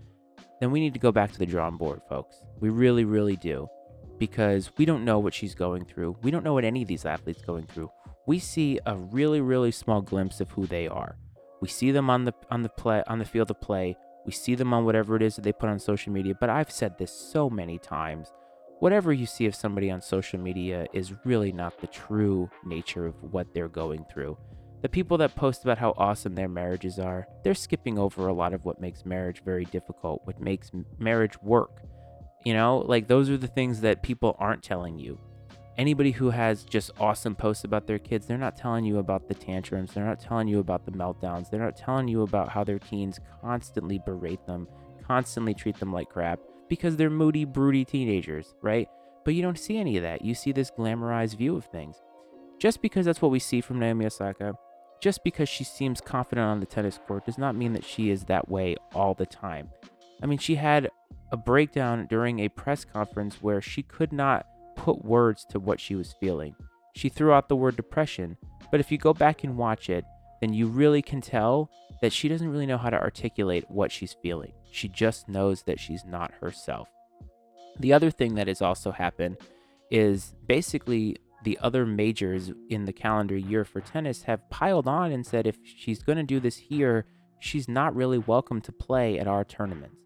then 0.62 0.70
we 0.70 0.80
need 0.80 0.94
to 0.94 1.00
go 1.00 1.12
back 1.12 1.32
to 1.32 1.40
the 1.40 1.46
drawing 1.46 1.78
board, 1.78 2.02
folks. 2.08 2.44
We 2.60 2.70
really, 2.70 3.04
really 3.04 3.36
do. 3.36 3.68
Because 4.20 4.72
we 4.78 4.86
don't 4.86 5.04
know 5.04 5.18
what 5.18 5.34
she's 5.34 5.56
going 5.56 5.86
through. 5.86 6.18
We 6.22 6.30
don't 6.30 6.44
know 6.44 6.54
what 6.54 6.64
any 6.64 6.84
of 6.84 6.88
these 6.88 7.04
athletes 7.04 7.42
going 7.42 7.66
through. 7.66 7.90
We 8.28 8.38
see 8.38 8.80
a 8.86 8.96
really, 8.96 9.42
really 9.42 9.72
small 9.72 10.02
glimpse 10.02 10.40
of 10.40 10.52
who 10.52 10.68
they 10.68 10.88
are. 10.88 11.18
We 11.62 11.68
see 11.68 11.90
them 11.90 12.12
on 12.12 12.26
the 12.26 12.34
on 12.52 12.62
the 12.62 12.70
play 12.70 13.04
on 13.08 13.18
the 13.18 13.26
field 13.26 13.50
of 13.50 13.60
play. 13.60 13.98
We 14.24 14.32
see 14.32 14.54
them 14.54 14.72
on 14.72 14.86
whatever 14.86 15.16
it 15.16 15.24
is 15.24 15.36
that 15.36 15.42
they 15.42 15.52
put 15.52 15.70
on 15.70 15.80
social 15.80 16.14
media. 16.14 16.36
But 16.40 16.52
I've 16.52 16.70
said 16.70 17.00
this 17.00 17.12
so 17.12 17.50
many 17.50 17.80
times. 17.80 18.32
Whatever 18.80 19.12
you 19.12 19.26
see 19.26 19.48
of 19.48 19.56
somebody 19.56 19.90
on 19.90 20.02
social 20.02 20.40
media 20.40 20.86
is 20.94 21.14
really 21.26 21.52
not 21.52 21.80
the 21.82 21.88
true 21.88 22.52
nature 22.64 23.08
of 23.08 23.16
what 23.24 23.54
they're 23.54 23.68
going 23.68 24.06
through. 24.14 24.38
The 24.82 24.90
people 24.90 25.18
that 25.20 25.36
post 25.36 25.64
about 25.64 25.78
how 25.78 25.94
awesome 25.98 26.34
their 26.34 26.50
marriages 26.50 26.98
are, 26.98 27.28
they're 27.44 27.54
skipping 27.54 28.00
over 28.00 28.28
a 28.28 28.34
lot 28.34 28.54
of 28.54 28.66
what 28.66 28.82
makes 28.82 29.06
marriage 29.06 29.44
very 29.44 29.66
difficult, 29.66 30.22
what 30.26 30.42
makes 30.42 30.72
marriage 30.98 31.40
work. 31.44 31.84
You 32.44 32.56
know, 32.56 32.80
like 32.80 33.08
those 33.08 33.30
are 33.30 33.38
the 33.38 33.48
things 33.48 33.82
that 33.82 34.02
people 34.02 34.36
aren't 34.40 34.64
telling 34.64 34.98
you. 34.98 35.20
Anybody 35.78 36.12
who 36.12 36.32
has 36.32 36.64
just 36.64 36.92
awesome 37.00 37.36
posts 37.36 37.64
about 37.64 37.86
their 37.86 38.00
kids, 38.00 38.26
they're 38.26 38.38
not 38.38 38.58
telling 38.58 38.84
you 38.84 38.98
about 38.98 39.28
the 39.28 39.36
tantrums. 39.36 39.94
They're 39.94 40.06
not 40.06 40.20
telling 40.20 40.48
you 40.48 40.60
about 40.60 40.86
the 40.86 40.92
meltdowns. 40.92 41.50
They're 41.50 41.64
not 41.64 41.78
telling 41.78 42.08
you 42.08 42.24
about 42.24 42.50
how 42.50 42.64
their 42.64 42.80
teens 42.80 43.20
constantly 43.42 44.00
berate 44.04 44.46
them, 44.48 44.68
constantly 45.06 45.54
treat 45.54 45.80
them 45.80 45.94
like 45.94 46.10
crap 46.10 46.40
because 46.68 46.96
they're 46.96 47.10
moody, 47.10 47.46
broody 47.46 47.86
teenagers, 47.86 48.56
right? 48.62 48.88
But 49.24 49.36
you 49.36 49.42
don't 49.42 49.60
see 49.60 49.78
any 49.78 49.98
of 49.98 50.04
that. 50.04 50.24
You 50.24 50.34
see 50.34 50.52
this 50.52 50.72
glamorized 50.72 51.38
view 51.38 51.56
of 51.56 51.66
things. 51.66 52.02
Just 52.60 52.82
because 52.82 53.06
that's 53.06 53.22
what 53.22 53.32
we 53.32 53.40
see 53.40 53.62
from 53.62 53.80
Naomi 53.80 54.06
Osaka, 54.06 54.54
just 55.02 55.24
because 55.24 55.50
she 55.50 55.64
seems 55.64 56.00
confident 56.00 56.46
on 56.46 56.60
the 56.60 56.66
tennis 56.66 57.00
court, 57.08 57.26
does 57.26 57.38
not 57.38 57.56
mean 57.56 57.74
that 57.74 57.84
she 57.84 58.10
is 58.12 58.26
that 58.26 58.50
way 58.50 58.76
all 58.94 59.14
the 59.14 59.26
time. 59.26 59.70
I 60.22 60.28
mean, 60.28 60.38
she 60.38 60.56
had 60.56 60.90
a 61.32 61.38
breakdown 61.38 62.06
during 62.08 62.40
a 62.40 62.50
press 62.50 62.86
conference 62.86 63.42
where 63.42 63.62
she 63.62 63.82
could 63.82 64.14
not 64.14 64.46
put 64.76 65.04
words 65.04 65.46
to 65.50 65.60
what 65.60 65.80
she 65.80 65.96
was 65.96 66.16
feeling. 66.20 66.56
She 66.96 67.10
threw 67.10 67.34
out 67.34 67.50
the 67.50 67.56
word 67.56 67.76
depression, 67.76 68.38
but 68.70 68.80
if 68.80 68.92
you 68.92 68.98
go 68.98 69.14
back 69.14 69.44
and 69.44 69.58
watch 69.58 69.90
it, 69.90 70.06
then 70.40 70.54
you 70.54 70.68
really 70.68 71.02
can 71.02 71.22
tell 71.22 71.70
that 72.02 72.14
she 72.14 72.28
doesn't 72.28 72.50
really 72.50 72.66
know 72.66 72.78
how 72.78 72.90
to 72.90 73.00
articulate 73.00 73.70
what 73.70 73.92
she's 73.92 74.16
feeling. 74.22 74.54
She 74.72 74.88
just 74.88 75.28
knows 75.28 75.64
that 75.64 75.80
she's 75.80 76.04
not 76.06 76.34
herself. 76.42 76.90
The 77.80 77.94
other 77.94 78.12
thing 78.12 78.36
that 78.36 78.48
has 78.48 78.62
also 78.62 78.92
happened 78.92 79.38
is 79.90 80.34
basically 80.48 81.18
the 81.44 81.58
other 81.62 81.86
majors 81.86 82.52
in 82.70 82.86
the 82.86 82.94
calendar 82.94 83.38
year 83.38 83.66
for 83.66 83.82
tennis 83.82 84.24
have 84.24 84.50
piled 84.50 84.88
on 84.88 85.12
and 85.12 85.26
said 85.26 85.48
if 85.48 85.58
she's 85.64 86.04
going 86.04 86.18
to 86.18 86.24
do 86.24 86.40
this 86.40 86.58
here, 86.58 87.06
she's 87.40 87.68
not 87.68 87.96
really 87.96 88.20
welcome 88.20 88.62
to 88.62 88.72
play 88.72 89.18
at 89.18 89.28
our 89.28 89.44
tournaments. 89.44 89.98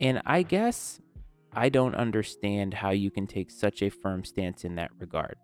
And 0.00 0.22
I 0.24 0.42
guess 0.42 1.00
I 1.52 1.68
don't 1.68 1.94
understand 1.94 2.74
how 2.74 2.90
you 2.90 3.10
can 3.10 3.26
take 3.26 3.50
such 3.50 3.82
a 3.82 3.90
firm 3.90 4.24
stance 4.24 4.64
in 4.64 4.74
that 4.76 4.90
regard. 4.98 5.36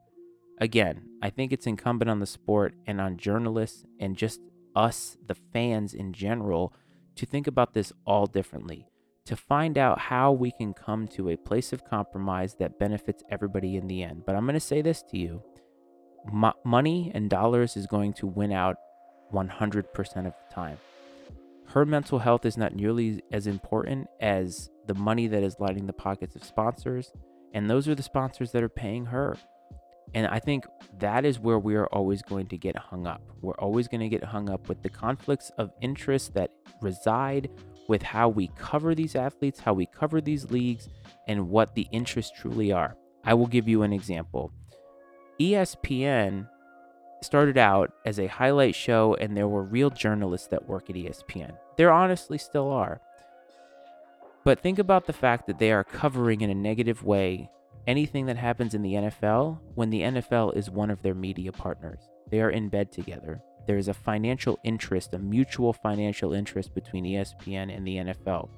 Again, 0.60 1.02
I 1.22 1.30
think 1.30 1.52
it's 1.52 1.66
incumbent 1.66 2.10
on 2.10 2.18
the 2.18 2.26
sport 2.26 2.74
and 2.86 3.00
on 3.00 3.18
journalists 3.18 3.84
and 4.00 4.16
just 4.16 4.40
us, 4.74 5.16
the 5.26 5.36
fans 5.52 5.94
in 5.94 6.12
general, 6.12 6.72
to 7.16 7.26
think 7.26 7.46
about 7.46 7.74
this 7.74 7.92
all 8.06 8.26
differently, 8.26 8.88
to 9.28 9.36
find 9.36 9.76
out 9.76 9.98
how 9.98 10.32
we 10.32 10.50
can 10.50 10.72
come 10.72 11.06
to 11.06 11.28
a 11.28 11.36
place 11.36 11.74
of 11.74 11.84
compromise 11.84 12.54
that 12.54 12.78
benefits 12.78 13.22
everybody 13.30 13.76
in 13.76 13.86
the 13.86 14.02
end. 14.02 14.22
But 14.24 14.34
I'm 14.34 14.44
going 14.44 14.54
to 14.54 14.60
say 14.60 14.80
this 14.80 15.02
to 15.10 15.18
you 15.18 15.42
Mo- 16.32 16.54
money 16.64 17.12
and 17.14 17.28
dollars 17.28 17.76
is 17.76 17.86
going 17.86 18.14
to 18.14 18.26
win 18.26 18.52
out 18.52 18.76
100% 19.32 19.86
of 19.98 20.32
the 20.32 20.54
time. 20.54 20.78
Her 21.66 21.84
mental 21.84 22.18
health 22.18 22.46
is 22.46 22.56
not 22.56 22.74
nearly 22.74 23.22
as 23.30 23.46
important 23.46 24.08
as 24.18 24.70
the 24.86 24.94
money 24.94 25.26
that 25.26 25.42
is 25.42 25.60
lining 25.60 25.86
the 25.86 25.92
pockets 25.92 26.34
of 26.34 26.42
sponsors, 26.42 27.12
and 27.52 27.68
those 27.68 27.86
are 27.86 27.94
the 27.94 28.02
sponsors 28.02 28.52
that 28.52 28.62
are 28.62 28.70
paying 28.70 29.04
her. 29.06 29.36
And 30.14 30.26
I 30.26 30.38
think 30.38 30.64
that 31.00 31.26
is 31.26 31.38
where 31.38 31.58
we 31.58 31.74
are 31.74 31.86
always 31.88 32.22
going 32.22 32.46
to 32.46 32.56
get 32.56 32.76
hung 32.76 33.06
up. 33.06 33.20
We're 33.42 33.58
always 33.58 33.88
going 33.88 34.00
to 34.00 34.08
get 34.08 34.24
hung 34.24 34.48
up 34.48 34.70
with 34.70 34.82
the 34.82 34.88
conflicts 34.88 35.50
of 35.58 35.70
interest 35.82 36.32
that 36.32 36.50
reside 36.80 37.50
with 37.88 38.02
how 38.02 38.28
we 38.28 38.50
cover 38.58 38.94
these 38.94 39.16
athletes, 39.16 39.60
how 39.60 39.72
we 39.72 39.86
cover 39.86 40.20
these 40.20 40.50
leagues, 40.50 40.88
and 41.26 41.48
what 41.48 41.74
the 41.74 41.88
interests 41.90 42.38
truly 42.38 42.70
are. 42.70 42.96
I 43.24 43.34
will 43.34 43.46
give 43.46 43.66
you 43.66 43.82
an 43.82 43.92
example. 43.92 44.52
ESPN 45.40 46.48
started 47.22 47.58
out 47.58 47.92
as 48.04 48.20
a 48.20 48.26
highlight 48.26 48.74
show, 48.74 49.14
and 49.14 49.36
there 49.36 49.48
were 49.48 49.62
real 49.62 49.90
journalists 49.90 50.48
that 50.48 50.68
work 50.68 50.88
at 50.88 50.96
ESPN. 50.96 51.56
There 51.76 51.92
honestly 51.92 52.38
still 52.38 52.70
are. 52.70 53.00
But 54.44 54.60
think 54.60 54.78
about 54.78 55.06
the 55.06 55.12
fact 55.12 55.46
that 55.46 55.58
they 55.58 55.72
are 55.72 55.84
covering 55.84 56.42
in 56.42 56.50
a 56.50 56.54
negative 56.54 57.02
way 57.02 57.50
anything 57.86 58.26
that 58.26 58.36
happens 58.36 58.74
in 58.74 58.82
the 58.82 58.92
NFL 58.92 59.58
when 59.74 59.90
the 59.90 60.02
NFL 60.02 60.56
is 60.56 60.70
one 60.70 60.90
of 60.90 61.02
their 61.02 61.14
media 61.14 61.50
partners. 61.50 62.00
They 62.30 62.40
are 62.40 62.50
in 62.50 62.68
bed 62.68 62.92
together. 62.92 63.40
There 63.68 63.76
is 63.76 63.88
a 63.88 63.94
financial 63.94 64.58
interest, 64.64 65.12
a 65.12 65.18
mutual 65.18 65.74
financial 65.74 66.32
interest 66.32 66.74
between 66.74 67.04
ESPN 67.04 67.76
and 67.76 67.86
the 67.86 67.96
NFL. 67.96 68.48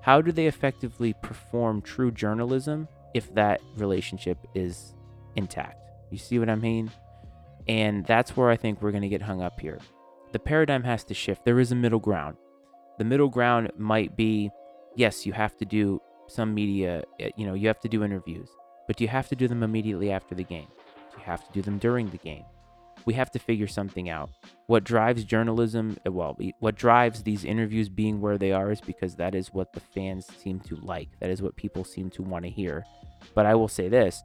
How 0.00 0.22
do 0.22 0.30
they 0.30 0.46
effectively 0.46 1.12
perform 1.22 1.82
true 1.82 2.12
journalism 2.12 2.86
if 3.14 3.34
that 3.34 3.60
relationship 3.76 4.38
is 4.54 4.94
intact? 5.34 5.82
You 6.10 6.18
see 6.18 6.38
what 6.38 6.48
I 6.48 6.54
mean? 6.54 6.90
And 7.66 8.06
that's 8.06 8.36
where 8.36 8.48
I 8.48 8.56
think 8.56 8.80
we're 8.80 8.92
going 8.92 9.02
to 9.02 9.08
get 9.08 9.22
hung 9.22 9.42
up 9.42 9.58
here. 9.58 9.80
The 10.30 10.38
paradigm 10.38 10.84
has 10.84 11.02
to 11.04 11.14
shift. 11.14 11.44
There 11.44 11.58
is 11.58 11.72
a 11.72 11.74
middle 11.74 11.98
ground. 11.98 12.36
The 12.98 13.04
middle 13.04 13.28
ground 13.28 13.72
might 13.76 14.16
be 14.16 14.50
yes, 14.94 15.26
you 15.26 15.32
have 15.32 15.56
to 15.56 15.64
do 15.64 16.00
some 16.28 16.54
media, 16.54 17.02
you 17.36 17.44
know, 17.44 17.54
you 17.54 17.66
have 17.66 17.80
to 17.80 17.88
do 17.88 18.04
interviews, 18.04 18.48
but 18.86 18.96
do 18.96 19.02
you 19.04 19.08
have 19.08 19.28
to 19.28 19.36
do 19.36 19.48
them 19.48 19.64
immediately 19.64 20.12
after 20.12 20.36
the 20.36 20.44
game? 20.44 20.68
Do 21.10 21.18
you 21.18 21.24
have 21.24 21.44
to 21.44 21.52
do 21.52 21.60
them 21.60 21.78
during 21.78 22.08
the 22.10 22.18
game? 22.18 22.44
We 23.04 23.14
have 23.14 23.30
to 23.32 23.38
figure 23.38 23.66
something 23.66 24.08
out. 24.08 24.30
What 24.66 24.84
drives 24.84 25.24
journalism, 25.24 25.96
eh, 26.04 26.10
well, 26.10 26.38
what 26.60 26.76
drives 26.76 27.22
these 27.22 27.44
interviews 27.44 27.88
being 27.88 28.20
where 28.20 28.38
they 28.38 28.52
are 28.52 28.70
is 28.70 28.80
because 28.80 29.16
that 29.16 29.34
is 29.34 29.52
what 29.52 29.72
the 29.72 29.80
fans 29.80 30.26
seem 30.36 30.60
to 30.60 30.76
like. 30.76 31.08
That 31.20 31.30
is 31.30 31.42
what 31.42 31.56
people 31.56 31.84
seem 31.84 32.10
to 32.10 32.22
want 32.22 32.44
to 32.44 32.50
hear. 32.50 32.84
But 33.34 33.46
I 33.46 33.54
will 33.54 33.68
say 33.68 33.88
this 33.88 34.22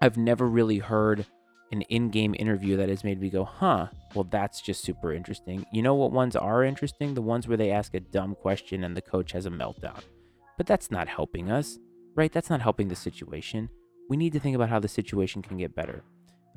I've 0.00 0.16
never 0.16 0.48
really 0.48 0.78
heard 0.78 1.26
an 1.72 1.82
in 1.82 2.10
game 2.10 2.34
interview 2.38 2.76
that 2.76 2.90
has 2.90 3.02
made 3.02 3.20
me 3.20 3.30
go, 3.30 3.44
huh, 3.44 3.86
well, 4.14 4.24
that's 4.24 4.60
just 4.60 4.84
super 4.84 5.12
interesting. 5.12 5.64
You 5.72 5.82
know 5.82 5.94
what 5.94 6.12
ones 6.12 6.36
are 6.36 6.62
interesting? 6.62 7.14
The 7.14 7.22
ones 7.22 7.48
where 7.48 7.56
they 7.56 7.70
ask 7.70 7.94
a 7.94 8.00
dumb 8.00 8.34
question 8.34 8.84
and 8.84 8.96
the 8.96 9.00
coach 9.00 9.32
has 9.32 9.46
a 9.46 9.50
meltdown. 9.50 10.00
But 10.58 10.66
that's 10.66 10.90
not 10.90 11.08
helping 11.08 11.50
us, 11.50 11.78
right? 12.14 12.30
That's 12.30 12.50
not 12.50 12.60
helping 12.60 12.88
the 12.88 12.94
situation. 12.94 13.70
We 14.10 14.18
need 14.18 14.34
to 14.34 14.40
think 14.40 14.54
about 14.54 14.68
how 14.68 14.80
the 14.80 14.88
situation 14.88 15.40
can 15.40 15.56
get 15.56 15.74
better. 15.74 16.04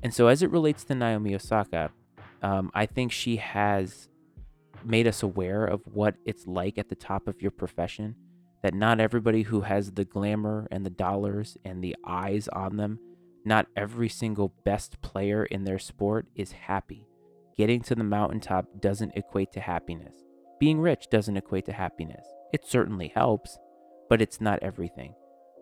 And 0.03 0.13
so, 0.13 0.27
as 0.27 0.41
it 0.41 0.51
relates 0.51 0.83
to 0.85 0.95
Naomi 0.95 1.35
Osaka, 1.35 1.91
um, 2.41 2.71
I 2.73 2.85
think 2.85 3.11
she 3.11 3.37
has 3.37 4.07
made 4.83 5.07
us 5.07 5.23
aware 5.23 5.65
of 5.65 5.81
what 5.85 6.15
it's 6.25 6.45
like 6.45 6.77
at 6.77 6.89
the 6.89 6.95
top 6.95 7.27
of 7.27 7.41
your 7.41 7.51
profession. 7.51 8.15
That 8.61 8.73
not 8.73 8.99
everybody 8.99 9.43
who 9.43 9.61
has 9.61 9.91
the 9.91 10.05
glamour 10.05 10.67
and 10.71 10.85
the 10.85 10.89
dollars 10.89 11.57
and 11.63 11.83
the 11.83 11.95
eyes 12.05 12.47
on 12.47 12.77
them, 12.77 12.99
not 13.45 13.67
every 13.75 14.09
single 14.09 14.53
best 14.63 15.01
player 15.01 15.45
in 15.45 15.65
their 15.65 15.77
sport 15.77 16.25
is 16.35 16.51
happy. 16.51 17.07
Getting 17.57 17.81
to 17.81 17.95
the 17.95 18.03
mountaintop 18.03 18.65
doesn't 18.81 19.15
equate 19.15 19.51
to 19.53 19.59
happiness. 19.59 20.15
Being 20.59 20.79
rich 20.79 21.07
doesn't 21.11 21.37
equate 21.37 21.65
to 21.65 21.73
happiness. 21.73 22.25
It 22.53 22.65
certainly 22.65 23.09
helps, 23.13 23.59
but 24.09 24.21
it's 24.21 24.41
not 24.41 24.63
everything. 24.63 25.13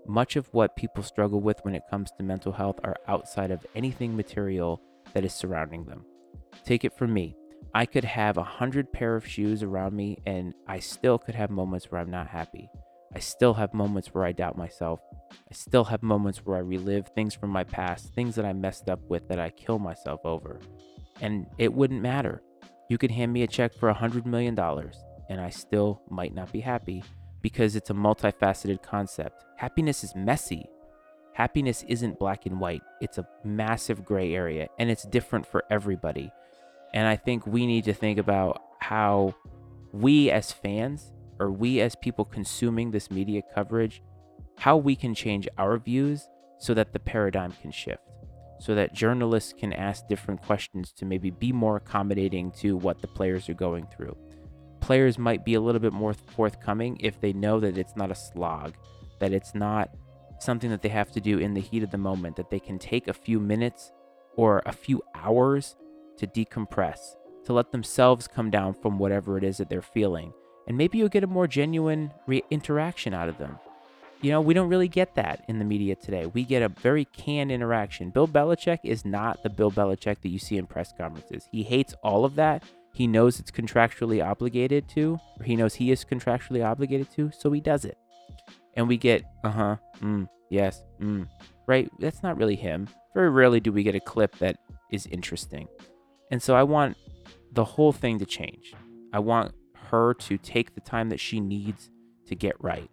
Much 0.05 0.35
of 0.35 0.47
what 0.51 0.75
people 0.75 1.01
struggle 1.01 1.39
with 1.39 1.59
when 1.63 1.75
it 1.75 1.87
comes 1.89 2.11
to 2.11 2.23
mental 2.23 2.51
health 2.51 2.79
are 2.83 2.97
outside 3.07 3.51
of 3.51 3.65
anything 3.75 4.15
material 4.15 4.81
that 5.13 5.23
is 5.23 5.33
surrounding 5.33 5.85
them. 5.85 6.05
Take 6.65 6.83
it 6.83 6.97
from 6.97 7.13
me. 7.13 7.35
I 7.73 7.85
could 7.85 8.03
have 8.03 8.37
a 8.37 8.43
hundred 8.43 8.91
pair 8.91 9.15
of 9.15 9.25
shoes 9.25 9.63
around 9.63 9.95
me 9.95 10.17
and 10.25 10.53
I 10.67 10.79
still 10.79 11.17
could 11.17 11.35
have 11.35 11.49
moments 11.49 11.89
where 11.89 12.01
I'm 12.01 12.11
not 12.11 12.27
happy. 12.27 12.69
I 13.15 13.19
still 13.19 13.53
have 13.53 13.73
moments 13.73 14.09
where 14.09 14.25
I 14.25 14.33
doubt 14.33 14.57
myself. 14.57 14.99
I 15.31 15.53
still 15.53 15.85
have 15.85 16.03
moments 16.03 16.39
where 16.39 16.57
I 16.57 16.61
relive 16.61 17.07
things 17.15 17.33
from 17.33 17.51
my 17.51 17.63
past, 17.63 18.13
things 18.13 18.35
that 18.35 18.45
I 18.45 18.53
messed 18.53 18.89
up 18.89 18.99
with 19.07 19.27
that 19.29 19.39
I 19.39 19.51
kill 19.51 19.79
myself 19.79 20.19
over. 20.25 20.59
And 21.21 21.45
it 21.57 21.73
wouldn't 21.73 22.01
matter. 22.01 22.41
You 22.89 22.97
could 22.97 23.11
hand 23.11 23.31
me 23.31 23.43
a 23.43 23.47
check 23.47 23.73
for 23.73 23.89
a 23.89 23.95
$100 23.95 24.25
million, 24.25 24.59
and 25.29 25.39
I 25.39 25.49
still 25.49 26.01
might 26.09 26.33
not 26.33 26.51
be 26.51 26.59
happy 26.59 27.03
because 27.43 27.75
it's 27.75 27.91
a 27.91 27.93
multifaceted 27.93 28.81
concept. 28.81 29.45
Happiness 29.57 30.03
is 30.03 30.15
messy. 30.15 30.65
Happiness 31.33 31.83
isn't 31.87 32.17
black 32.17 32.45
and 32.45 32.59
white, 32.59 32.83
it's 33.01 33.17
a 33.17 33.27
massive 33.43 34.05
gray 34.05 34.33
area, 34.35 34.67
and 34.77 34.89
it's 34.89 35.03
different 35.03 35.45
for 35.45 35.63
everybody. 35.69 36.31
And 36.93 37.07
I 37.07 37.15
think 37.15 37.45
we 37.45 37.65
need 37.65 37.85
to 37.85 37.93
think 37.93 38.19
about 38.19 38.61
how 38.79 39.33
we 39.91 40.29
as 40.29 40.51
fans 40.51 41.11
or 41.39 41.51
we 41.51 41.81
as 41.81 41.95
people 41.95 42.23
consuming 42.23 42.91
this 42.91 43.09
media 43.09 43.41
coverage, 43.53 44.03
how 44.57 44.77
we 44.77 44.95
can 44.95 45.15
change 45.15 45.47
our 45.57 45.77
views 45.79 46.29
so 46.59 46.75
that 46.75 46.93
the 46.93 46.99
paradigm 46.99 47.51
can 47.61 47.71
shift, 47.71 48.03
so 48.59 48.75
that 48.75 48.93
journalists 48.93 49.53
can 49.57 49.73
ask 49.73 50.07
different 50.07 50.41
questions 50.43 50.91
to 50.93 51.05
maybe 51.05 51.31
be 51.31 51.51
more 51.51 51.77
accommodating 51.77 52.51
to 52.51 52.77
what 52.77 53.01
the 53.01 53.07
players 53.07 53.49
are 53.49 53.55
going 53.55 53.87
through. 53.87 54.15
Players 54.83 55.17
might 55.17 55.45
be 55.45 55.53
a 55.53 55.61
little 55.61 55.79
bit 55.79 55.93
more 55.93 56.13
forthcoming 56.13 56.97
if 56.99 57.21
they 57.21 57.31
know 57.31 57.61
that 57.61 57.77
it's 57.77 57.95
not 57.95 58.11
a 58.11 58.15
slog, 58.15 58.73
that 59.19 59.31
it's 59.31 59.55
not 59.55 59.89
something 60.39 60.69
that 60.71 60.81
they 60.81 60.89
have 60.89 61.09
to 61.13 61.21
do 61.21 61.37
in 61.37 61.53
the 61.53 61.61
heat 61.61 61.83
of 61.83 61.91
the 61.91 61.97
moment, 61.97 62.35
that 62.35 62.49
they 62.49 62.59
can 62.59 62.77
take 62.77 63.07
a 63.07 63.13
few 63.13 63.39
minutes 63.39 63.93
or 64.35 64.61
a 64.65 64.73
few 64.73 65.01
hours 65.15 65.77
to 66.17 66.27
decompress, 66.27 67.15
to 67.45 67.53
let 67.53 67.71
themselves 67.71 68.27
come 68.27 68.49
down 68.49 68.73
from 68.73 68.99
whatever 68.99 69.37
it 69.37 69.45
is 69.45 69.55
that 69.55 69.69
they're 69.69 69.81
feeling. 69.81 70.33
And 70.67 70.77
maybe 70.77 70.97
you'll 70.97 71.07
get 71.07 71.23
a 71.23 71.27
more 71.27 71.47
genuine 71.47 72.11
re- 72.27 72.43
interaction 72.51 73.13
out 73.13 73.29
of 73.29 73.37
them. 73.37 73.59
You 74.19 74.31
know, 74.31 74.41
we 74.41 74.53
don't 74.53 74.67
really 74.67 74.89
get 74.89 75.15
that 75.15 75.45
in 75.47 75.59
the 75.59 75.65
media 75.65 75.95
today. 75.95 76.25
We 76.25 76.43
get 76.43 76.61
a 76.61 76.67
very 76.67 77.05
canned 77.05 77.53
interaction. 77.53 78.09
Bill 78.09 78.27
Belichick 78.27 78.79
is 78.83 79.05
not 79.05 79.43
the 79.43 79.49
Bill 79.49 79.71
Belichick 79.71 80.19
that 80.19 80.29
you 80.29 80.39
see 80.39 80.57
in 80.57 80.67
press 80.67 80.91
conferences. 80.91 81.47
He 81.53 81.63
hates 81.63 81.93
all 82.03 82.25
of 82.25 82.35
that. 82.35 82.63
He 82.93 83.07
knows 83.07 83.39
it's 83.39 83.51
contractually 83.51 84.23
obligated 84.23 84.87
to, 84.89 85.19
or 85.39 85.43
he 85.43 85.55
knows 85.55 85.75
he 85.75 85.91
is 85.91 86.05
contractually 86.05 86.63
obligated 86.63 87.11
to, 87.15 87.31
so 87.37 87.51
he 87.51 87.59
does 87.59 87.85
it. 87.85 87.97
And 88.75 88.87
we 88.87 88.97
get, 88.97 89.23
uh 89.43 89.49
huh, 89.49 89.75
mm, 89.99 90.27
yes, 90.49 90.83
mm, 91.01 91.27
right? 91.67 91.89
That's 91.99 92.21
not 92.21 92.37
really 92.37 92.55
him. 92.55 92.87
Very 93.15 93.29
rarely 93.29 93.59
do 93.59 93.71
we 93.71 93.83
get 93.83 93.95
a 93.95 93.99
clip 93.99 94.37
that 94.37 94.57
is 94.91 95.07
interesting. 95.07 95.67
And 96.31 96.41
so 96.41 96.55
I 96.55 96.63
want 96.63 96.95
the 97.51 97.65
whole 97.65 97.91
thing 97.91 98.19
to 98.19 98.25
change. 98.25 98.73
I 99.11 99.19
want 99.19 99.53
her 99.89 100.13
to 100.13 100.37
take 100.37 100.75
the 100.75 100.81
time 100.81 101.09
that 101.09 101.19
she 101.19 101.39
needs 101.39 101.89
to 102.27 102.35
get 102.35 102.55
right. 102.59 102.89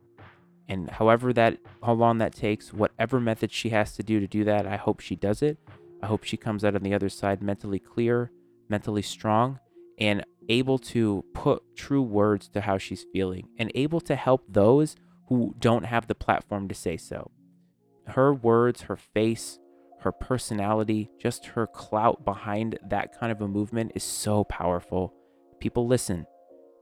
And 0.68 0.88
however 0.88 1.32
that 1.32 1.58
how 1.82 1.92
long 1.92 2.18
that 2.18 2.34
takes, 2.34 2.72
whatever 2.72 3.20
method 3.20 3.52
she 3.52 3.70
has 3.70 3.94
to 3.96 4.02
do 4.02 4.20
to 4.20 4.26
do 4.26 4.44
that, 4.44 4.66
I 4.66 4.76
hope 4.76 5.00
she 5.00 5.16
does 5.16 5.42
it. 5.42 5.58
I 6.02 6.06
hope 6.06 6.24
she 6.24 6.36
comes 6.36 6.64
out 6.64 6.74
on 6.74 6.82
the 6.82 6.94
other 6.94 7.08
side 7.08 7.42
mentally 7.42 7.78
clear, 7.78 8.30
mentally 8.68 9.02
strong, 9.02 9.58
and 10.00 10.24
able 10.48 10.78
to 10.78 11.24
put 11.34 11.62
true 11.76 12.02
words 12.02 12.48
to 12.48 12.62
how 12.62 12.78
she's 12.78 13.06
feeling 13.12 13.48
and 13.58 13.70
able 13.74 14.00
to 14.00 14.16
help 14.16 14.42
those 14.48 14.96
who 15.28 15.54
don't 15.58 15.84
have 15.84 16.06
the 16.06 16.14
platform 16.14 16.68
to 16.68 16.74
say 16.74 16.96
so. 16.96 17.30
Her 18.06 18.34
words, 18.34 18.82
her 18.82 18.96
face, 18.96 19.58
her 20.00 20.10
personality, 20.10 21.10
just 21.20 21.46
her 21.46 21.66
clout 21.66 22.24
behind 22.24 22.78
that 22.88 23.18
kind 23.18 23.30
of 23.30 23.40
a 23.40 23.46
movement 23.46 23.92
is 23.94 24.02
so 24.02 24.44
powerful. 24.44 25.14
People 25.60 25.86
listen. 25.86 26.26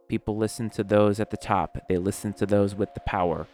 People 0.09 0.39
listen 0.39 0.71
to 0.71 0.85
those 0.85 1.21
at 1.21 1.31
the 1.31 1.37
top, 1.37 1.77
they 1.89 1.99
listen 1.99 2.33
to 2.35 2.47
those 2.47 2.75
with 2.75 2.95
the 2.95 3.01
power. 3.01 3.47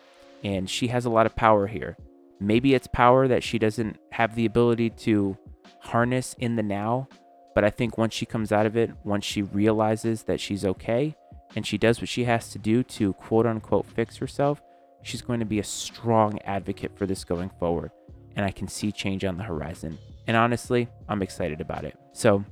And 0.44 0.70
she 0.70 0.88
has 0.88 1.04
a 1.04 1.10
lot 1.10 1.26
of 1.26 1.34
power 1.34 1.66
here. 1.66 1.96
Maybe 2.38 2.74
it's 2.74 2.86
power 2.86 3.26
that 3.26 3.42
she 3.42 3.58
doesn't 3.58 3.98
have 4.12 4.36
the 4.36 4.46
ability 4.46 4.90
to 4.90 5.36
harness 5.80 6.36
in 6.38 6.54
the 6.54 6.62
now, 6.62 7.08
but 7.54 7.64
I 7.64 7.70
think 7.70 7.96
once 7.96 8.14
she 8.14 8.26
comes 8.26 8.52
out 8.52 8.66
of 8.66 8.76
it, 8.76 8.90
once 9.04 9.24
she 9.24 9.42
realizes 9.42 10.24
that 10.24 10.40
she's 10.40 10.64
okay 10.64 11.16
and 11.54 11.66
she 11.66 11.78
does 11.78 12.00
what 12.00 12.08
she 12.08 12.24
has 12.24 12.50
to 12.50 12.58
do 12.58 12.82
to 12.82 13.12
quote 13.14 13.46
unquote 13.46 13.86
fix 13.86 14.16
herself, 14.16 14.62
she's 15.02 15.22
going 15.22 15.40
to 15.40 15.46
be 15.46 15.58
a 15.58 15.64
strong 15.64 16.38
advocate 16.44 16.96
for 16.96 17.06
this 17.06 17.24
going 17.24 17.50
forward 17.58 17.90
and 18.36 18.44
I 18.44 18.50
can 18.50 18.68
see 18.68 18.92
change 18.92 19.24
on 19.24 19.36
the 19.36 19.44
horizon. 19.44 19.98
And 20.26 20.36
honestly, 20.36 20.88
I'm 21.08 21.22
excited 21.22 21.60
about 21.60 21.84
it. 21.84 21.96
So 22.12 22.44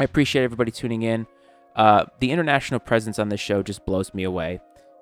I 0.00 0.04
appreciate 0.04 0.44
everybody 0.44 0.70
tuning 0.70 1.02
in. 1.02 1.26
Uh, 1.76 2.06
the 2.20 2.30
international 2.30 2.80
presence 2.80 3.18
on 3.18 3.28
this 3.28 3.40
show 3.40 3.62
just 3.62 3.84
blows 3.84 4.14
me 4.14 4.24
away. 4.24 4.60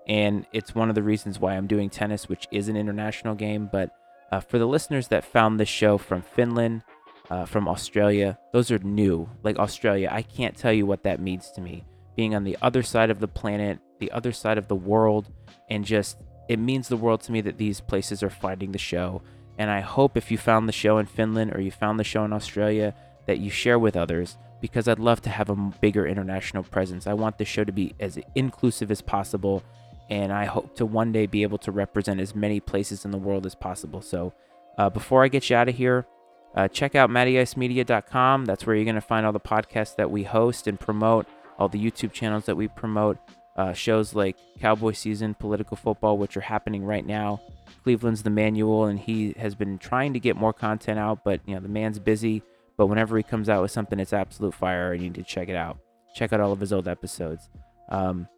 And 0.08 0.46
it's 0.52 0.74
one 0.74 0.88
of 0.88 0.94
the 0.94 1.02
reasons 1.02 1.38
why 1.38 1.56
I'm 1.56 1.66
doing 1.66 1.88
tennis, 1.88 2.28
which 2.28 2.48
is 2.50 2.68
an 2.68 2.76
international 2.76 3.34
game. 3.34 3.68
But 3.70 3.90
uh, 4.32 4.40
for 4.40 4.58
the 4.58 4.66
listeners 4.66 5.08
that 5.08 5.24
found 5.24 5.60
this 5.60 5.68
show 5.68 5.96
from 5.96 6.22
Finland, 6.22 6.82
uh, 7.30 7.44
from 7.44 7.68
Australia, 7.68 8.38
those 8.52 8.70
are 8.70 8.78
new. 8.78 9.28
Like 9.42 9.58
Australia, 9.58 10.08
I 10.11 10.22
can't 10.22 10.56
tell 10.56 10.72
you 10.72 10.87
what 10.87 11.04
that 11.04 11.20
means 11.20 11.50
to 11.52 11.61
me. 11.61 11.85
Being 12.16 12.35
on 12.35 12.44
the 12.44 12.58
other 12.61 12.82
side 12.82 13.11
of 13.11 13.20
the 13.20 13.28
planet, 13.28 13.78
the 13.98 14.11
other 14.12 14.32
side 14.32 14.58
of 14.58 14.68
the 14.68 14.76
world, 14.76 15.30
and 15.70 15.85
just 15.85 16.18
it 16.48 16.58
means 16.58 16.88
the 16.88 16.96
world 16.96 17.22
to 17.22 17.32
me 17.32 17.40
that 17.40 17.58
these 17.58 17.80
places 17.80 18.22
are 18.22 18.30
finding 18.30 18.72
the 18.72 18.78
show 18.78 19.22
and 19.58 19.70
I 19.70 19.80
hope 19.80 20.16
if 20.16 20.30
you 20.30 20.38
found 20.38 20.68
the 20.68 20.72
show 20.72 20.98
in 20.98 21.06
Finland 21.06 21.54
or 21.54 21.61
you 21.61 21.70
found 21.70 21.98
the 21.98 22.04
show 22.04 22.24
in 22.24 22.32
Australia 22.32 22.94
that 23.26 23.38
you 23.38 23.50
share 23.50 23.78
with 23.78 23.96
others 23.96 24.37
because 24.61 24.88
I'd 24.88 24.98
love 24.98 25.20
to 25.22 25.30
have 25.30 25.50
a 25.50 25.54
bigger 25.54 26.06
international 26.06 26.62
presence. 26.62 27.06
I 27.06 27.14
want 27.14 27.38
the 27.38 27.44
show 27.44 27.64
to 27.64 27.72
be 27.72 27.94
as 28.00 28.18
inclusive 28.35 28.90
as 28.90 29.02
possible. 29.02 29.62
And 30.11 30.32
I 30.32 30.44
hope 30.44 30.74
to 30.76 30.87
one 30.87 31.12
day 31.12 31.26
be 31.26 31.42
able 31.42 31.58
to 31.58 31.72
represent 31.72 32.20
as 32.20 32.35
many 32.35 32.61
places 32.61 33.04
in 33.04 33.11
the 33.11 33.18
world 33.18 33.46
as 33.46 33.54
possible. 33.54 34.02
So 34.02 34.32
uh, 34.78 34.90
before 34.90 35.24
I 35.24 35.28
get 35.28 35.48
you 35.48 35.56
out 35.56 35.68
of 35.68 35.76
here, 35.76 36.06
uh, 36.54 36.68
check 36.68 36.94
out 36.94 37.10
mattyicemedia.com. 37.10 38.44
That's 38.44 38.66
where 38.66 38.76
you're 38.76 38.84
going 38.84 38.94
to 38.94 39.00
find 39.00 39.24
all 39.24 39.32
the 39.32 39.40
podcasts 39.40 39.96
that 39.96 40.10
we 40.10 40.24
host 40.24 40.66
and 40.66 40.78
promote, 40.78 41.26
all 41.58 41.68
the 41.68 41.82
YouTube 41.82 42.12
channels 42.12 42.44
that 42.46 42.56
we 42.56 42.68
promote, 42.68 43.18
uh, 43.56 43.72
shows 43.72 44.14
like 44.14 44.36
Cowboy 44.60 44.92
Season, 44.92 45.34
Political 45.34 45.76
Football, 45.76 46.18
which 46.18 46.36
are 46.36 46.42
happening 46.42 46.84
right 46.84 47.06
now. 47.06 47.40
Cleveland's 47.84 48.22
the 48.22 48.30
manual, 48.30 48.84
and 48.84 48.98
he 48.98 49.34
has 49.38 49.54
been 49.54 49.78
trying 49.78 50.12
to 50.12 50.20
get 50.20 50.36
more 50.36 50.52
content 50.52 50.98
out, 50.98 51.24
but 51.24 51.40
you 51.46 51.54
know 51.54 51.60
the 51.60 51.68
man's 51.68 51.98
busy. 51.98 52.42
But 52.76 52.86
whenever 52.86 53.16
he 53.16 53.22
comes 53.22 53.48
out 53.48 53.62
with 53.62 53.70
something, 53.70 53.98
it's 53.98 54.12
absolute 54.12 54.54
fire, 54.54 54.92
and 54.92 55.02
you 55.02 55.10
need 55.10 55.16
to 55.16 55.22
check 55.22 55.48
it 55.48 55.56
out. 55.56 55.78
Check 56.14 56.32
out 56.32 56.40
all 56.40 56.52
of 56.52 56.60
his 56.60 56.72
old 56.72 56.86
episodes. 56.86 57.48
Um, 57.88 58.28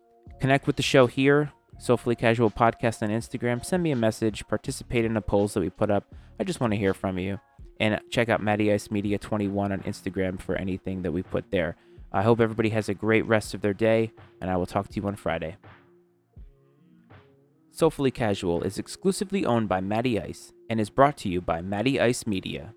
connect 0.41 0.67
with 0.67 0.77
the 0.77 0.83
show 0.83 1.07
here, 1.07 1.53
Soulfully 1.79 2.17
Casual 2.17 2.51
Podcast 2.51 3.03
on 3.03 3.11
Instagram. 3.11 3.65
Send 3.65 3.83
me 3.83 3.91
a 3.91 3.97
message. 3.97 4.47
Participate 4.49 5.05
in 5.05 5.15
the 5.15 5.21
polls 5.21 5.55
that 5.55 5.61
we 5.61 5.71
put 5.71 5.91
up. 5.91 6.05
I 6.41 6.45
just 6.45 6.61
want 6.61 6.73
to 6.73 6.79
hear 6.79 6.95
from 6.95 7.19
you. 7.19 7.39
And 7.81 8.01
check 8.11 8.29
out 8.29 8.43
Matty 8.43 8.73
Ice 8.73 8.91
Media 8.91 9.19
21 9.19 9.73
on 9.73 9.81
Instagram 9.81 10.41
for 10.41 10.55
anything 10.57 11.03
that 11.03 11.13
we 11.13 11.23
put 11.23 11.51
there. 11.51 11.77
I 12.13 12.23
hope 12.23 12.41
everybody 12.41 12.69
has 12.71 12.89
a 12.89 12.95
great 12.95 13.27
rest 13.27 13.55
of 13.55 13.61
their 13.61 13.75
day, 13.75 14.13
and 14.41 14.49
I 14.49 14.57
will 14.57 14.67
talk 14.67 14.89
to 14.89 15.01
you 15.01 15.07
on 15.09 15.17
Friday. 15.17 15.57
Soulfully 17.73 18.13
Casual 18.13 18.63
is 18.63 18.79
exclusively 18.79 19.45
owned 19.45 19.69
by 19.69 19.81
Matty 19.81 20.21
Ice 20.21 20.53
and 20.71 20.81
is 20.81 20.91
brought 20.91 21.17
to 21.19 21.29
you 21.29 21.41
by 21.41 21.61
Matty 21.61 21.99
Ice 21.99 22.25
Media. 22.25 22.73